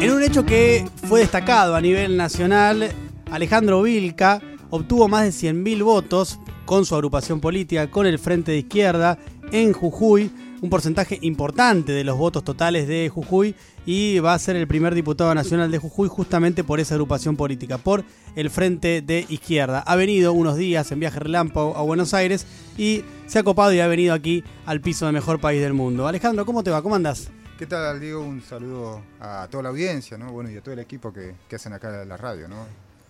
En 0.00 0.12
un 0.12 0.22
hecho 0.22 0.46
que 0.46 0.88
fue 1.08 1.20
destacado 1.20 1.76
a 1.76 1.80
nivel 1.82 2.16
nacional, 2.16 2.88
Alejandro 3.30 3.82
Vilca 3.82 4.40
obtuvo 4.70 5.08
más 5.08 5.24
de 5.24 5.52
100.000 5.52 5.84
votos 5.84 6.38
con 6.64 6.86
su 6.86 6.94
agrupación 6.94 7.38
política, 7.38 7.90
con 7.90 8.06
el 8.06 8.18
Frente 8.18 8.52
de 8.52 8.58
Izquierda, 8.60 9.18
en 9.52 9.74
Jujuy, 9.74 10.30
un 10.62 10.70
porcentaje 10.70 11.18
importante 11.20 11.92
de 11.92 12.04
los 12.04 12.16
votos 12.16 12.44
totales 12.44 12.88
de 12.88 13.10
Jujuy 13.10 13.54
y 13.84 14.20
va 14.20 14.32
a 14.32 14.38
ser 14.38 14.56
el 14.56 14.66
primer 14.66 14.94
diputado 14.94 15.34
nacional 15.34 15.70
de 15.70 15.76
Jujuy 15.76 16.08
justamente 16.08 16.64
por 16.64 16.80
esa 16.80 16.94
agrupación 16.94 17.36
política, 17.36 17.76
por 17.76 18.02
el 18.36 18.48
Frente 18.48 19.02
de 19.02 19.26
Izquierda. 19.28 19.80
Ha 19.80 19.96
venido 19.96 20.32
unos 20.32 20.56
días 20.56 20.90
en 20.92 21.00
viaje 21.00 21.20
relámpago 21.20 21.76
a 21.76 21.82
Buenos 21.82 22.14
Aires 22.14 22.46
y 22.78 23.04
se 23.26 23.38
ha 23.38 23.42
copado 23.42 23.74
y 23.74 23.80
ha 23.80 23.86
venido 23.86 24.14
aquí 24.14 24.44
al 24.64 24.80
piso 24.80 25.04
de 25.04 25.12
mejor 25.12 25.40
país 25.40 25.60
del 25.60 25.74
mundo. 25.74 26.08
Alejandro, 26.08 26.46
¿cómo 26.46 26.62
te 26.62 26.70
va? 26.70 26.80
¿Cómo 26.80 26.94
andas? 26.94 27.30
¿Qué 27.60 27.66
tal, 27.66 28.00
Diego? 28.00 28.22
Un 28.22 28.40
saludo 28.40 29.02
a 29.20 29.46
toda 29.50 29.64
la 29.64 29.68
audiencia, 29.68 30.16
¿no? 30.16 30.32
Bueno, 30.32 30.48
y 30.48 30.56
a 30.56 30.62
todo 30.62 30.72
el 30.72 30.78
equipo 30.78 31.12
que, 31.12 31.34
que 31.46 31.56
hacen 31.56 31.74
acá 31.74 32.06
la 32.06 32.16
radio, 32.16 32.48
¿no? 32.48 32.64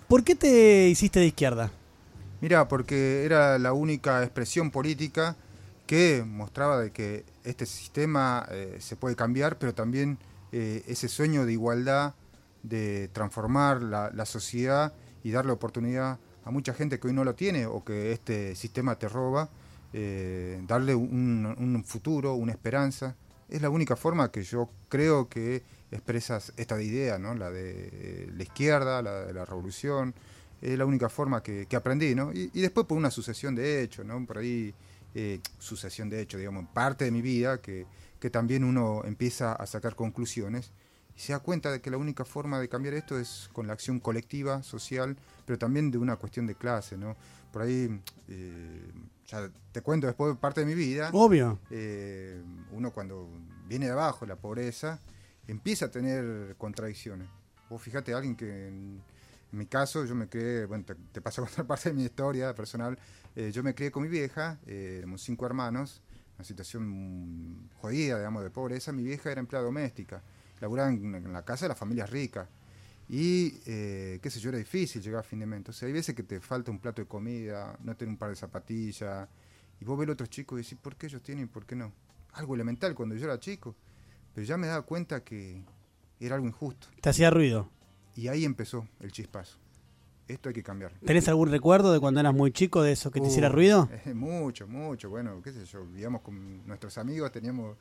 ¿Por 0.08 0.24
qué 0.24 0.34
te 0.34 0.88
hiciste 0.88 1.20
de 1.20 1.26
izquierda? 1.26 1.70
Mira, 2.40 2.66
porque 2.66 3.24
era 3.24 3.60
la 3.60 3.72
única 3.72 4.24
expresión 4.24 4.72
política 4.72 5.36
que 5.86 6.24
mostraba 6.26 6.80
de 6.80 6.90
que 6.90 7.24
este 7.44 7.64
sistema 7.64 8.44
eh, 8.50 8.78
se 8.80 8.96
puede 8.96 9.14
cambiar, 9.14 9.56
pero 9.56 9.72
también 9.72 10.18
eh, 10.50 10.82
ese 10.88 11.06
sueño 11.06 11.46
de 11.46 11.52
igualdad, 11.52 12.14
de 12.64 13.08
transformar 13.12 13.80
la, 13.80 14.10
la, 14.12 14.26
sociedad 14.26 14.92
y 15.22 15.30
darle 15.30 15.52
oportunidad 15.52 16.18
a 16.44 16.50
mucha 16.50 16.74
gente 16.74 16.98
que 16.98 17.06
hoy 17.06 17.14
no 17.14 17.22
lo 17.22 17.36
tiene 17.36 17.66
o 17.66 17.84
que 17.84 18.10
este 18.10 18.56
sistema 18.56 18.98
te 18.98 19.08
roba, 19.08 19.48
eh, 19.92 20.60
darle 20.66 20.96
un, 20.96 21.54
un, 21.56 21.84
futuro, 21.84 22.34
una 22.34 22.50
esperanza. 22.50 23.14
Es 23.50 23.60
la 23.60 23.70
única 23.70 23.96
forma 23.96 24.30
que 24.30 24.42
yo 24.42 24.70
creo 24.88 25.28
que 25.28 25.62
expresas 25.90 26.52
esta 26.56 26.80
idea, 26.80 27.18
¿no? 27.18 27.34
la 27.34 27.50
de 27.50 28.30
la 28.34 28.42
izquierda, 28.42 29.02
la 29.02 29.26
de 29.26 29.32
la 29.32 29.44
revolución. 29.44 30.14
Es 30.62 30.78
la 30.78 30.84
única 30.84 31.08
forma 31.08 31.42
que, 31.42 31.66
aprendí, 31.74 32.14
¿no? 32.14 32.32
Y, 32.32 32.50
y, 32.52 32.60
después 32.60 32.86
por 32.86 32.98
una 32.98 33.10
sucesión 33.10 33.54
de 33.54 33.82
hechos, 33.82 34.04
¿no? 34.04 34.26
Por 34.26 34.36
ahí 34.38 34.74
eh, 35.12 35.40
sucesión 35.58 36.08
de 36.08 36.20
hechos, 36.20 36.38
digamos, 36.38 36.66
parte 36.72 37.04
de 37.04 37.10
mi 37.10 37.20
vida, 37.20 37.60
que, 37.60 37.84
que, 38.20 38.30
también 38.30 38.62
uno 38.62 39.02
empieza 39.04 39.54
a 39.54 39.66
sacar 39.66 39.96
conclusiones 39.96 40.70
y 41.16 41.20
se 41.20 41.32
da 41.32 41.40
cuenta 41.40 41.72
de 41.72 41.80
que 41.80 41.90
la 41.90 41.96
única 41.96 42.24
forma 42.24 42.60
de 42.60 42.68
cambiar 42.68 42.94
esto 42.94 43.18
es 43.18 43.50
con 43.52 43.66
la 43.66 43.72
acción 43.72 43.98
colectiva, 43.98 44.62
social, 44.62 45.16
pero 45.46 45.58
también 45.58 45.90
de 45.90 45.98
una 45.98 46.14
cuestión 46.14 46.46
de 46.46 46.54
clase, 46.54 46.96
¿no? 46.96 47.16
Por 47.52 47.62
ahí, 47.62 48.00
eh, 48.28 48.92
te 49.72 49.80
cuento 49.82 50.06
después 50.06 50.36
parte 50.36 50.60
de 50.60 50.66
mi 50.66 50.74
vida. 50.74 51.10
Obvio. 51.12 51.58
Eh, 51.70 52.42
uno 52.72 52.92
cuando 52.92 53.28
viene 53.66 53.86
de 53.86 53.92
abajo, 53.92 54.26
la 54.26 54.36
pobreza, 54.36 55.00
empieza 55.46 55.86
a 55.86 55.90
tener 55.90 56.56
contradicciones. 56.56 57.28
Vos 57.68 57.80
fíjate, 57.82 58.12
alguien 58.14 58.36
que... 58.36 58.68
En, 58.68 59.02
en 59.52 59.58
mi 59.58 59.66
caso, 59.66 60.04
yo 60.04 60.14
me 60.14 60.28
crié, 60.28 60.64
bueno, 60.66 60.84
te, 60.84 60.94
te 60.94 61.20
paso 61.20 61.42
a 61.42 61.46
contar 61.46 61.66
parte 61.66 61.88
de 61.90 61.94
mi 61.94 62.04
historia 62.04 62.54
personal. 62.54 62.98
Eh, 63.34 63.50
yo 63.52 63.62
me 63.62 63.74
crié 63.74 63.90
con 63.90 64.02
mi 64.02 64.08
vieja, 64.08 64.58
eh, 64.66 64.96
éramos 64.98 65.22
cinco 65.22 65.46
hermanos, 65.46 66.00
una 66.36 66.44
situación 66.44 67.68
jodida, 67.80 68.18
digamos, 68.18 68.42
de 68.42 68.50
pobreza. 68.50 68.92
Mi 68.92 69.02
vieja 69.02 69.30
era 69.30 69.40
empleada 69.40 69.64
doméstica, 69.64 70.22
laburaba 70.60 70.90
en, 70.90 71.14
en 71.14 71.32
la 71.32 71.44
casa 71.44 71.64
de 71.64 71.70
las 71.70 71.78
familias 71.78 72.10
ricas. 72.10 72.48
Y, 73.12 73.60
eh, 73.66 74.20
qué 74.22 74.30
sé 74.30 74.38
yo, 74.38 74.50
era 74.50 74.58
difícil 74.58 75.02
llegar 75.02 75.20
a 75.20 75.22
fin 75.24 75.40
de 75.40 75.46
mes. 75.46 75.56
Entonces, 75.56 75.82
hay 75.82 75.92
veces 75.92 76.14
que 76.14 76.22
te 76.22 76.40
falta 76.40 76.70
un 76.70 76.78
plato 76.78 77.02
de 77.02 77.08
comida, 77.08 77.76
no 77.82 77.96
tener 77.96 78.12
un 78.12 78.16
par 78.16 78.30
de 78.30 78.36
zapatillas. 78.36 79.28
Y 79.80 79.84
vos 79.84 79.98
ves 79.98 80.08
a 80.08 80.12
otros 80.12 80.30
chicos 80.30 80.60
y 80.60 80.62
decís, 80.62 80.78
¿por 80.80 80.94
qué 80.94 81.06
ellos 81.06 81.20
tienen 81.20 81.46
y 81.46 81.48
por 81.48 81.66
qué 81.66 81.74
no? 81.74 81.92
Algo 82.34 82.54
elemental 82.54 82.94
cuando 82.94 83.16
yo 83.16 83.24
era 83.24 83.40
chico. 83.40 83.74
Pero 84.32 84.46
ya 84.46 84.56
me 84.56 84.68
daba 84.68 84.82
cuenta 84.82 85.24
que 85.24 85.60
era 86.20 86.36
algo 86.36 86.46
injusto. 86.46 86.86
¿Te 87.00 87.08
hacía 87.08 87.30
ruido? 87.30 87.68
Y 88.14 88.28
ahí 88.28 88.44
empezó 88.44 88.86
el 89.00 89.10
chispazo. 89.10 89.58
Esto 90.28 90.48
hay 90.48 90.54
que 90.54 90.62
cambiar. 90.62 90.92
¿Tenés 91.04 91.26
algún 91.26 91.50
recuerdo 91.50 91.92
de 91.92 91.98
cuando 91.98 92.20
eras 92.20 92.32
muy 92.32 92.52
chico 92.52 92.80
de 92.80 92.92
eso 92.92 93.10
que 93.10 93.20
te 93.20 93.26
hiciera 93.26 93.48
ruido? 93.48 93.88
Eh, 94.06 94.14
mucho, 94.14 94.68
mucho. 94.68 95.10
Bueno, 95.10 95.42
qué 95.42 95.50
sé 95.50 95.64
yo, 95.64 95.84
vivíamos 95.84 96.20
con 96.20 96.64
nuestros 96.64 96.96
amigos, 96.96 97.32
teníamos, 97.32 97.76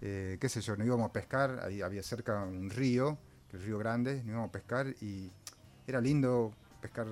eh, 0.00 0.38
qué 0.40 0.48
sé 0.48 0.60
yo, 0.60 0.76
nos 0.76 0.86
íbamos 0.86 1.10
a 1.10 1.12
pescar, 1.12 1.58
ahí 1.64 1.82
había 1.82 2.04
cerca 2.04 2.44
un 2.44 2.70
río, 2.70 3.18
el 3.52 3.62
río 3.62 3.78
Grande, 3.78 4.16
nos 4.16 4.26
íbamos 4.26 4.48
a 4.48 4.52
pescar 4.52 4.86
y 5.00 5.30
era 5.86 6.00
lindo 6.00 6.52
pescar, 6.80 7.06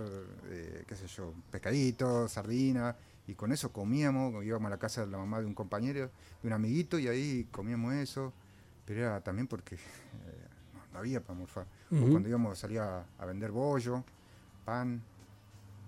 eh, 0.50 0.84
qué 0.86 0.94
sé 0.94 1.06
yo, 1.06 1.32
pescaditos, 1.50 2.32
sardinas, 2.32 2.94
y 3.26 3.34
con 3.34 3.50
eso 3.52 3.72
comíamos, 3.72 4.44
íbamos 4.44 4.66
a 4.66 4.70
la 4.70 4.78
casa 4.78 5.04
de 5.04 5.10
la 5.10 5.18
mamá 5.18 5.40
de 5.40 5.46
un 5.46 5.54
compañero, 5.54 6.10
de 6.42 6.46
un 6.46 6.52
amiguito, 6.52 6.98
y 6.98 7.08
ahí 7.08 7.48
comíamos 7.50 7.94
eso, 7.94 8.32
pero 8.84 9.00
era 9.00 9.20
también 9.20 9.48
porque 9.48 9.76
no 10.92 11.00
había 11.00 11.20
para 11.20 11.38
morfar. 11.38 11.66
Uh 11.90 11.96
-huh. 11.96 12.10
Cuando 12.10 12.28
íbamos 12.28 12.58
salía 12.58 13.00
a, 13.00 13.04
a, 13.18 13.26
vender 13.26 13.50
bollo, 13.50 14.04
pan, 14.64 15.02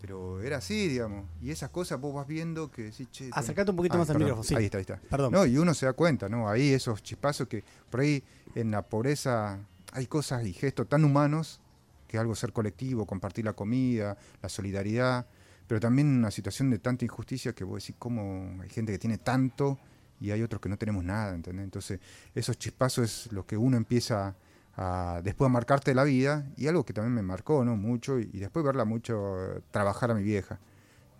pero 0.00 0.40
era 0.40 0.58
así, 0.58 0.88
digamos. 0.88 1.26
Y 1.40 1.50
esas 1.50 1.70
cosas 1.70 2.00
vos 2.00 2.14
vas 2.14 2.26
viendo 2.26 2.70
que 2.70 2.92
sí, 2.92 3.06
che. 3.06 3.30
Acercate 3.32 3.70
un 3.70 3.76
poquito 3.76 3.94
ah, 3.96 3.98
más 3.98 4.10
al 4.10 4.18
micrófono, 4.18 4.44
sí. 4.44 4.54
Ahí 4.54 4.66
está, 4.66 4.78
ahí 4.78 4.82
está. 4.82 5.00
Perdón. 5.08 5.32
No, 5.32 5.46
y 5.46 5.56
uno 5.58 5.74
se 5.74 5.86
da 5.86 5.92
cuenta, 5.92 6.28
¿no? 6.28 6.48
Ahí 6.48 6.72
esos 6.72 7.02
chispazos 7.02 7.48
que 7.48 7.64
por 7.90 8.00
ahí 8.00 8.22
en 8.54 8.70
la 8.70 8.82
pobreza 8.82 9.58
hay 9.92 10.06
cosas 10.06 10.46
y 10.46 10.52
gestos 10.52 10.88
tan 10.88 11.04
humanos 11.04 11.60
que 12.06 12.18
algo 12.18 12.34
ser 12.34 12.52
colectivo, 12.52 13.06
compartir 13.06 13.44
la 13.44 13.52
comida, 13.52 14.16
la 14.42 14.48
solidaridad, 14.48 15.26
pero 15.66 15.80
también 15.80 16.08
una 16.08 16.30
situación 16.30 16.70
de 16.70 16.78
tanta 16.78 17.04
injusticia 17.04 17.52
que 17.52 17.64
vos 17.64 17.82
decís 17.82 17.96
cómo 17.98 18.62
hay 18.62 18.70
gente 18.70 18.92
que 18.92 18.98
tiene 18.98 19.18
tanto 19.18 19.78
y 20.20 20.30
hay 20.30 20.42
otros 20.42 20.60
que 20.60 20.68
no 20.68 20.78
tenemos 20.78 21.04
nada, 21.04 21.34
¿entendés? 21.34 21.64
Entonces, 21.64 22.00
esos 22.34 22.58
chispazos 22.58 23.04
es 23.26 23.32
lo 23.32 23.46
que 23.46 23.56
uno 23.56 23.76
empieza 23.76 24.34
a, 24.76 25.20
después 25.22 25.46
a 25.46 25.52
marcarte 25.52 25.94
la 25.94 26.04
vida 26.04 26.46
y 26.56 26.66
algo 26.66 26.84
que 26.84 26.92
también 26.92 27.14
me 27.14 27.22
marcó, 27.22 27.64
¿no? 27.64 27.76
Mucho 27.76 28.18
y, 28.18 28.30
y 28.32 28.38
después 28.38 28.64
verla 28.64 28.84
mucho 28.84 29.62
trabajar 29.70 30.10
a 30.10 30.14
mi 30.14 30.22
vieja. 30.22 30.58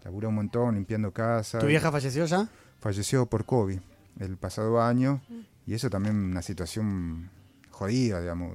Laburé 0.04 0.26
un 0.26 0.36
montón 0.36 0.74
limpiando 0.74 1.12
casa. 1.12 1.58
¿Tu 1.58 1.66
vieja 1.66 1.92
falleció 1.92 2.24
ya? 2.24 2.48
Falleció 2.80 3.26
por 3.26 3.44
COVID 3.44 3.78
el 4.20 4.36
pasado 4.36 4.80
año 4.80 5.20
y 5.66 5.74
eso 5.74 5.90
también 5.90 6.16
una 6.16 6.42
situación 6.42 7.30
jodida, 7.78 8.20
digamos. 8.20 8.54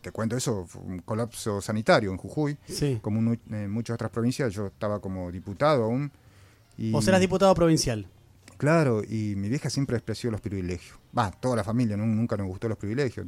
Te 0.00 0.12
cuento 0.12 0.36
eso, 0.36 0.64
fue 0.66 0.82
un 0.82 0.98
colapso 1.00 1.60
sanitario 1.60 2.12
en 2.12 2.16
Jujuy, 2.16 2.56
sí. 2.66 3.00
como 3.02 3.18
en, 3.18 3.40
en 3.50 3.70
muchas 3.70 3.94
otras 3.94 4.10
provincias. 4.10 4.52
Yo 4.52 4.66
estaba 4.66 5.00
como 5.00 5.32
diputado 5.32 5.84
aún. 5.84 6.12
Y, 6.78 6.92
¿Vos 6.92 7.06
eras 7.08 7.20
diputado 7.20 7.54
provincial? 7.54 8.06
Claro, 8.58 9.02
y 9.02 9.34
mi 9.36 9.48
vieja 9.48 9.70
siempre 9.70 9.96
despreció 9.96 10.30
los 10.30 10.40
privilegios. 10.40 10.96
Va, 11.16 11.32
toda 11.32 11.56
la 11.56 11.64
familia, 11.64 11.96
¿no? 11.96 12.06
nunca 12.06 12.36
nos 12.36 12.46
gustó 12.46 12.68
los 12.68 12.78
privilegios. 12.78 13.26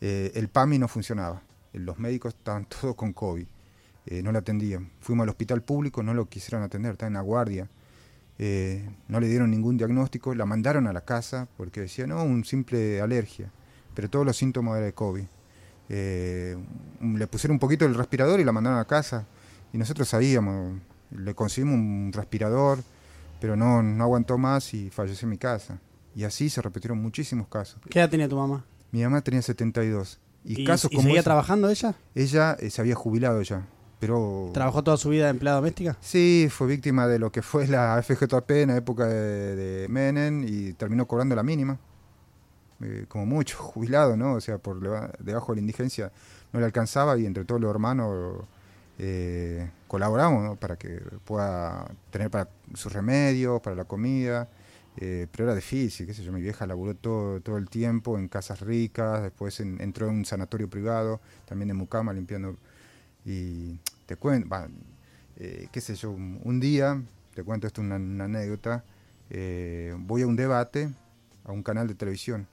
Eh, 0.00 0.32
el 0.34 0.48
PAMI 0.48 0.78
no 0.80 0.88
funcionaba. 0.88 1.42
Los 1.74 1.98
médicos 1.98 2.34
estaban 2.34 2.64
todos 2.80 2.96
con 2.96 3.12
COVID. 3.12 3.46
Eh, 4.06 4.22
no 4.22 4.32
lo 4.32 4.38
atendían. 4.38 4.90
Fuimos 5.00 5.24
al 5.24 5.28
hospital 5.28 5.62
público, 5.62 6.02
no 6.02 6.14
lo 6.14 6.28
quisieron 6.28 6.62
atender, 6.62 6.92
estaba 6.92 7.08
en 7.08 7.14
la 7.14 7.20
guardia. 7.20 7.68
Eh, 8.40 8.88
no 9.08 9.20
le 9.20 9.28
dieron 9.28 9.50
ningún 9.50 9.76
diagnóstico, 9.76 10.34
la 10.34 10.46
mandaron 10.46 10.86
a 10.86 10.92
la 10.92 11.02
casa 11.02 11.48
porque 11.56 11.82
decía, 11.82 12.06
no, 12.06 12.22
un 12.24 12.44
simple 12.44 13.00
alergia. 13.00 13.52
Pero 13.98 14.08
todos 14.08 14.24
los 14.24 14.36
síntomas 14.36 14.76
eran 14.76 14.84
de 14.84 14.92
COVID. 14.92 15.24
Eh, 15.88 16.56
le 17.02 17.26
pusieron 17.26 17.56
un 17.56 17.58
poquito 17.58 17.84
el 17.84 17.96
respirador 17.96 18.38
y 18.38 18.44
la 18.44 18.52
mandaron 18.52 18.78
a 18.78 18.84
casa. 18.84 19.26
Y 19.72 19.78
nosotros 19.78 20.08
sabíamos, 20.08 20.78
le 21.10 21.34
conseguimos 21.34 21.74
un 21.74 22.12
respirador, 22.14 22.78
pero 23.40 23.56
no, 23.56 23.82
no 23.82 24.04
aguantó 24.04 24.38
más 24.38 24.72
y 24.72 24.88
falleció 24.90 25.26
en 25.26 25.30
mi 25.30 25.36
casa. 25.36 25.80
Y 26.14 26.22
así 26.22 26.48
se 26.48 26.62
repitieron 26.62 27.02
muchísimos 27.02 27.48
casos. 27.48 27.80
¿Qué 27.90 27.98
edad 27.98 28.08
tenía 28.08 28.28
tu 28.28 28.36
mamá? 28.36 28.64
Mi 28.92 29.02
mamá 29.02 29.20
tenía 29.20 29.42
72. 29.42 30.20
¿Y, 30.44 30.62
¿Y 30.62 30.64
casos 30.64 30.92
¿y 30.92 30.94
como 30.94 31.08
seguía 31.08 31.18
esa, 31.18 31.30
trabajando 31.30 31.68
ella? 31.68 31.96
Ella 32.14 32.56
eh, 32.60 32.70
se 32.70 32.80
había 32.80 32.94
jubilado 32.94 33.42
ya. 33.42 33.66
Pero, 33.98 34.50
¿Trabajó 34.54 34.84
toda 34.84 34.96
su 34.96 35.08
vida 35.08 35.24
de 35.24 35.30
empleada 35.30 35.56
doméstica? 35.56 35.96
Sí, 36.00 36.46
fue 36.52 36.68
víctima 36.68 37.08
de 37.08 37.18
lo 37.18 37.32
que 37.32 37.42
fue 37.42 37.66
la 37.66 38.00
FGTP 38.04 38.50
en 38.52 38.68
la 38.68 38.76
época 38.76 39.06
de, 39.06 39.56
de 39.56 39.88
Menem 39.88 40.44
y 40.46 40.74
terminó 40.74 41.08
cobrando 41.08 41.34
la 41.34 41.42
mínima. 41.42 41.80
Eh, 42.82 43.06
como 43.08 43.26
mucho, 43.26 43.58
jubilado, 43.58 44.16
¿no? 44.16 44.34
O 44.34 44.40
sea, 44.40 44.58
por 44.58 44.80
debajo 45.18 45.52
de 45.52 45.56
la 45.56 45.60
indigencia 45.60 46.12
no 46.52 46.60
le 46.60 46.66
alcanzaba 46.66 47.18
y 47.18 47.26
entre 47.26 47.44
todos 47.44 47.60
los 47.60 47.70
hermanos 47.70 48.44
eh, 49.00 49.70
colaboramos 49.86 50.42
¿no? 50.42 50.56
para 50.56 50.76
que 50.76 51.00
pueda 51.24 51.88
tener 52.10 52.30
para 52.30 52.48
sus 52.74 52.92
remedios, 52.92 53.60
para 53.60 53.76
la 53.76 53.84
comida. 53.84 54.48
Eh, 55.00 55.28
pero 55.30 55.44
era 55.44 55.54
difícil, 55.54 56.06
qué 56.06 56.14
sé 56.14 56.24
yo, 56.24 56.32
mi 56.32 56.40
vieja 56.40 56.66
laburó 56.66 56.92
todo, 56.94 57.40
todo 57.40 57.56
el 57.56 57.68
tiempo 57.68 58.18
en 58.18 58.26
casas 58.26 58.60
ricas, 58.60 59.22
después 59.22 59.60
en, 59.60 59.80
entró 59.80 60.08
en 60.08 60.16
un 60.16 60.24
sanatorio 60.24 60.68
privado, 60.68 61.20
también 61.46 61.70
en 61.70 61.76
Mucama 61.76 62.12
limpiando. 62.12 62.56
Y 63.24 63.78
te 64.06 64.16
cuento, 64.16 64.48
eh, 65.36 65.68
qué 65.70 65.80
sé 65.80 65.94
yo, 65.94 66.10
un, 66.10 66.58
día, 66.58 67.00
te 67.34 67.44
cuento 67.44 67.68
esto 67.68 67.80
una, 67.80 67.94
anécdota, 67.96 68.82
voy 69.98 70.22
a 70.22 70.26
un 70.26 70.34
debate, 70.34 70.90
a 71.44 71.52
un 71.52 71.62
canal 71.62 71.86
de 71.86 71.94
televisión. 71.94 72.48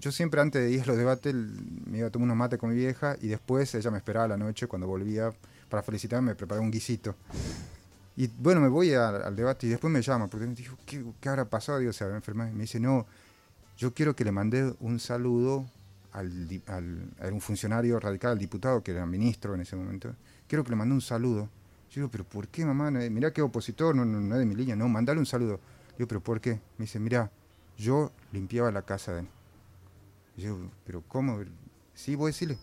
Yo 0.00 0.12
siempre 0.12 0.40
antes 0.40 0.62
de 0.62 0.70
ir 0.70 0.82
a 0.82 0.86
los 0.86 0.96
debates 0.96 1.34
me 1.34 1.98
iba 1.98 2.08
a 2.08 2.10
tomar 2.10 2.26
unos 2.26 2.36
mates 2.36 2.58
con 2.58 2.70
mi 2.70 2.76
vieja 2.76 3.16
y 3.22 3.28
después 3.28 3.74
ella 3.74 3.90
me 3.90 3.98
esperaba 3.98 4.26
a 4.26 4.28
la 4.28 4.36
noche 4.36 4.66
cuando 4.66 4.86
volvía 4.86 5.32
para 5.70 5.82
felicitarme, 5.82 6.32
me 6.32 6.34
preparó 6.34 6.60
un 6.60 6.70
guisito. 6.70 7.14
Y 8.16 8.28
bueno, 8.38 8.60
me 8.60 8.68
voy 8.68 8.92
al 8.94 9.34
debate 9.34 9.66
y 9.66 9.70
después 9.70 9.92
me 9.92 10.00
llama, 10.02 10.28
porque 10.28 10.46
me 10.46 10.54
dijo, 10.54 10.76
¿qué, 10.86 11.28
habrá 11.28 11.46
pasado? 11.46 11.78
Digo, 11.78 11.92
se 11.92 12.04
habrá 12.04 12.16
enfermado. 12.16 12.50
Y 12.50 12.54
me 12.54 12.62
dice, 12.62 12.78
no, 12.78 13.06
yo 13.76 13.92
quiero 13.92 14.14
que 14.14 14.24
le 14.24 14.30
mande 14.30 14.74
un 14.80 15.00
saludo 15.00 15.66
al, 16.12 16.62
al- 16.68 17.10
a 17.20 17.26
un 17.32 17.40
funcionario 17.40 17.98
radical, 17.98 18.32
al 18.32 18.38
diputado, 18.38 18.82
que 18.82 18.92
era 18.92 19.04
ministro 19.06 19.54
en 19.54 19.62
ese 19.62 19.74
momento, 19.74 20.14
quiero 20.46 20.62
que 20.62 20.70
le 20.70 20.76
mande 20.76 20.94
un 20.94 21.00
saludo. 21.00 21.48
Yo 21.90 22.00
digo, 22.02 22.08
pero 22.10 22.24
¿por 22.24 22.46
qué, 22.48 22.64
mamá? 22.64 22.90
Mirá 22.90 23.32
que 23.32 23.42
opositor, 23.42 23.94
no, 23.96 24.04
no, 24.04 24.20
no 24.20 24.34
es 24.34 24.38
de 24.40 24.46
mi 24.46 24.54
línea, 24.54 24.76
no, 24.76 24.88
mandale 24.88 25.18
un 25.18 25.26
saludo. 25.26 25.58
Digo, 25.98 26.06
pero 26.08 26.20
¿por 26.20 26.40
qué? 26.40 26.52
Me 26.78 26.84
dice, 26.84 26.98
mirá, 27.00 27.30
yo 27.78 28.12
limpiaba 28.32 28.70
la 28.70 28.82
casa 28.82 29.12
de 29.12 29.20
él. 29.22 29.28
Y 30.36 30.42
yo, 30.42 30.70
pero 30.84 31.02
¿cómo? 31.02 31.40
Sí, 31.94 32.14
voy 32.14 32.26
a 32.26 32.32
decirle. 32.32 32.58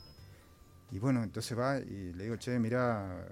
Y 0.91 0.99
bueno, 0.99 1.23
entonces 1.23 1.57
va 1.57 1.79
y 1.79 2.13
le 2.13 2.25
digo, 2.25 2.35
che, 2.35 2.59
mirá, 2.59 3.25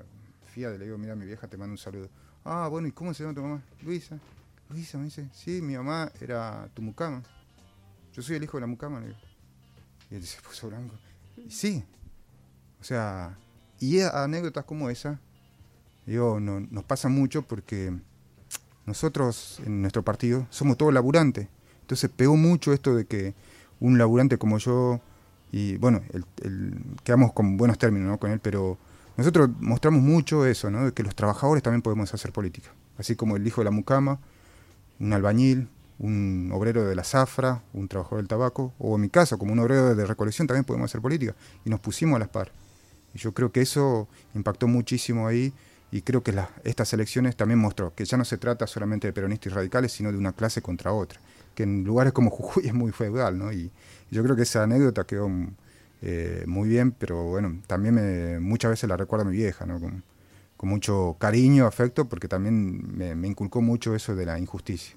fíjate, 0.45 0.77
le 0.77 0.85
digo, 0.85 0.97
mirá, 0.97 1.15
mi 1.15 1.25
vieja 1.25 1.47
te 1.47 1.57
manda 1.57 1.71
un 1.71 1.77
saludo. 1.77 2.09
Ah, 2.45 2.67
bueno, 2.69 2.87
¿y 2.87 2.91
cómo 2.91 3.13
se 3.13 3.23
llama 3.23 3.35
tu 3.35 3.41
mamá? 3.41 3.61
Luisa. 3.81 4.17
Luisa, 4.69 4.97
me 4.97 5.05
dice, 5.05 5.29
sí, 5.33 5.61
mi 5.61 5.75
mamá 5.75 6.11
era 6.21 6.69
tu 6.73 6.81
mucama. 6.81 7.21
Yo 8.13 8.21
soy 8.21 8.37
el 8.37 8.43
hijo 8.43 8.57
de 8.57 8.61
la 8.61 8.67
mucama, 8.67 8.99
le 9.01 9.07
digo. 9.07 9.19
Y 10.09 10.15
él 10.15 10.25
se 10.25 10.41
puso 10.47 10.69
blanco. 10.69 10.95
Y 11.37 11.51
sí. 11.51 11.83
O 12.79 12.83
sea, 12.83 13.37
y 13.79 13.99
anécdotas 14.01 14.63
como 14.63 14.89
esa, 14.89 15.19
digo, 16.05 16.39
no, 16.39 16.59
nos 16.59 16.83
pasa 16.85 17.09
mucho 17.09 17.41
porque 17.41 17.93
nosotros 18.85 19.61
en 19.65 19.81
nuestro 19.81 20.03
partido 20.03 20.47
somos 20.49 20.77
todos 20.77 20.93
laburantes. 20.93 21.47
Entonces 21.81 22.09
pegó 22.09 22.37
mucho 22.37 22.71
esto 22.71 22.95
de 22.95 23.05
que 23.05 23.35
un 23.79 23.97
laburante 23.97 24.37
como 24.37 24.57
yo, 24.57 24.99
y 25.51 25.77
bueno, 25.77 26.01
el, 26.13 26.25
el- 26.43 26.75
quedamos 27.03 27.33
con 27.33 27.57
buenos 27.57 27.77
términos 27.77 28.07
¿no? 28.09 28.17
con 28.19 28.31
él, 28.31 28.39
pero 28.39 28.77
nosotros 29.17 29.49
mostramos 29.59 30.01
mucho 30.01 30.45
eso, 30.45 30.69
¿no? 30.69 30.85
de 30.85 30.93
que 30.93 31.03
los 31.03 31.15
trabajadores 31.15 31.63
también 31.63 31.81
podemos 31.81 32.13
hacer 32.13 32.31
política. 32.31 32.69
Así 32.97 33.15
como 33.15 33.35
el 33.35 33.45
hijo 33.47 33.61
de 33.61 33.65
la 33.65 33.71
mucama, 33.71 34.19
un 34.99 35.13
albañil, 35.13 35.67
un 35.97 36.49
obrero 36.53 36.85
de 36.85 36.95
la 36.95 37.03
zafra, 37.03 37.61
un 37.73 37.87
trabajador 37.87 38.19
del 38.19 38.27
tabaco, 38.27 38.73
o 38.79 38.95
en 38.95 39.01
mi 39.01 39.09
caso, 39.09 39.37
como 39.37 39.51
un 39.53 39.59
obrero 39.59 39.95
de 39.95 40.05
recolección, 40.05 40.47
también 40.47 40.63
podemos 40.65 40.89
hacer 40.91 41.01
política. 41.01 41.35
Y 41.65 41.69
nos 41.69 41.79
pusimos 41.79 42.15
a 42.15 42.19
las 42.19 42.29
par. 42.29 42.51
Y 43.13 43.17
yo 43.17 43.33
creo 43.33 43.51
que 43.51 43.61
eso 43.61 44.07
impactó 44.35 44.67
muchísimo 44.67 45.27
ahí 45.27 45.51
y 45.91 46.01
creo 46.03 46.21
que 46.23 46.31
la- 46.31 46.49
estas 46.63 46.93
elecciones 46.93 47.35
también 47.35 47.59
mostró 47.59 47.93
que 47.95 48.05
ya 48.05 48.15
no 48.17 48.23
se 48.23 48.37
trata 48.37 48.67
solamente 48.67 49.07
de 49.07 49.13
peronistas 49.13 49.51
y 49.51 49.55
radicales, 49.55 49.91
sino 49.91 50.11
de 50.11 50.17
una 50.17 50.31
clase 50.33 50.61
contra 50.61 50.93
otra, 50.93 51.19
que 51.59 51.63
en 51.63 51.83
lugares 51.83 52.13
como 52.13 52.29
Jujuy 52.29 52.63
es 52.67 52.73
muy 52.73 52.93
feudal, 52.93 53.37
¿no? 53.37 53.51
Y, 53.51 53.69
yo 54.11 54.23
creo 54.23 54.35
que 54.35 54.43
esa 54.43 54.63
anécdota 54.63 55.03
quedó 55.03 55.27
mm, 55.27 55.47
eh, 56.03 56.43
muy 56.47 56.69
bien, 56.69 56.93
pero 56.93 57.25
bueno, 57.25 57.59
también 57.67 57.95
me- 57.95 58.39
muchas 58.39 58.71
veces 58.71 58.89
la 58.89 58.95
recuerda 58.95 59.25
mi 59.25 59.35
vieja, 59.35 59.65
¿no? 59.65 59.79
Con, 59.79 60.03
mucho 60.61 61.15
cariño, 61.19 61.65
afecto, 61.65 62.09
porque 62.09 62.27
también 62.27 62.97
me, 62.97 63.27
inculcó 63.27 63.61
mucho 63.61 63.95
eso 63.95 64.13
de 64.15 64.25
la 64.25 64.37
injusticia. 64.39 64.95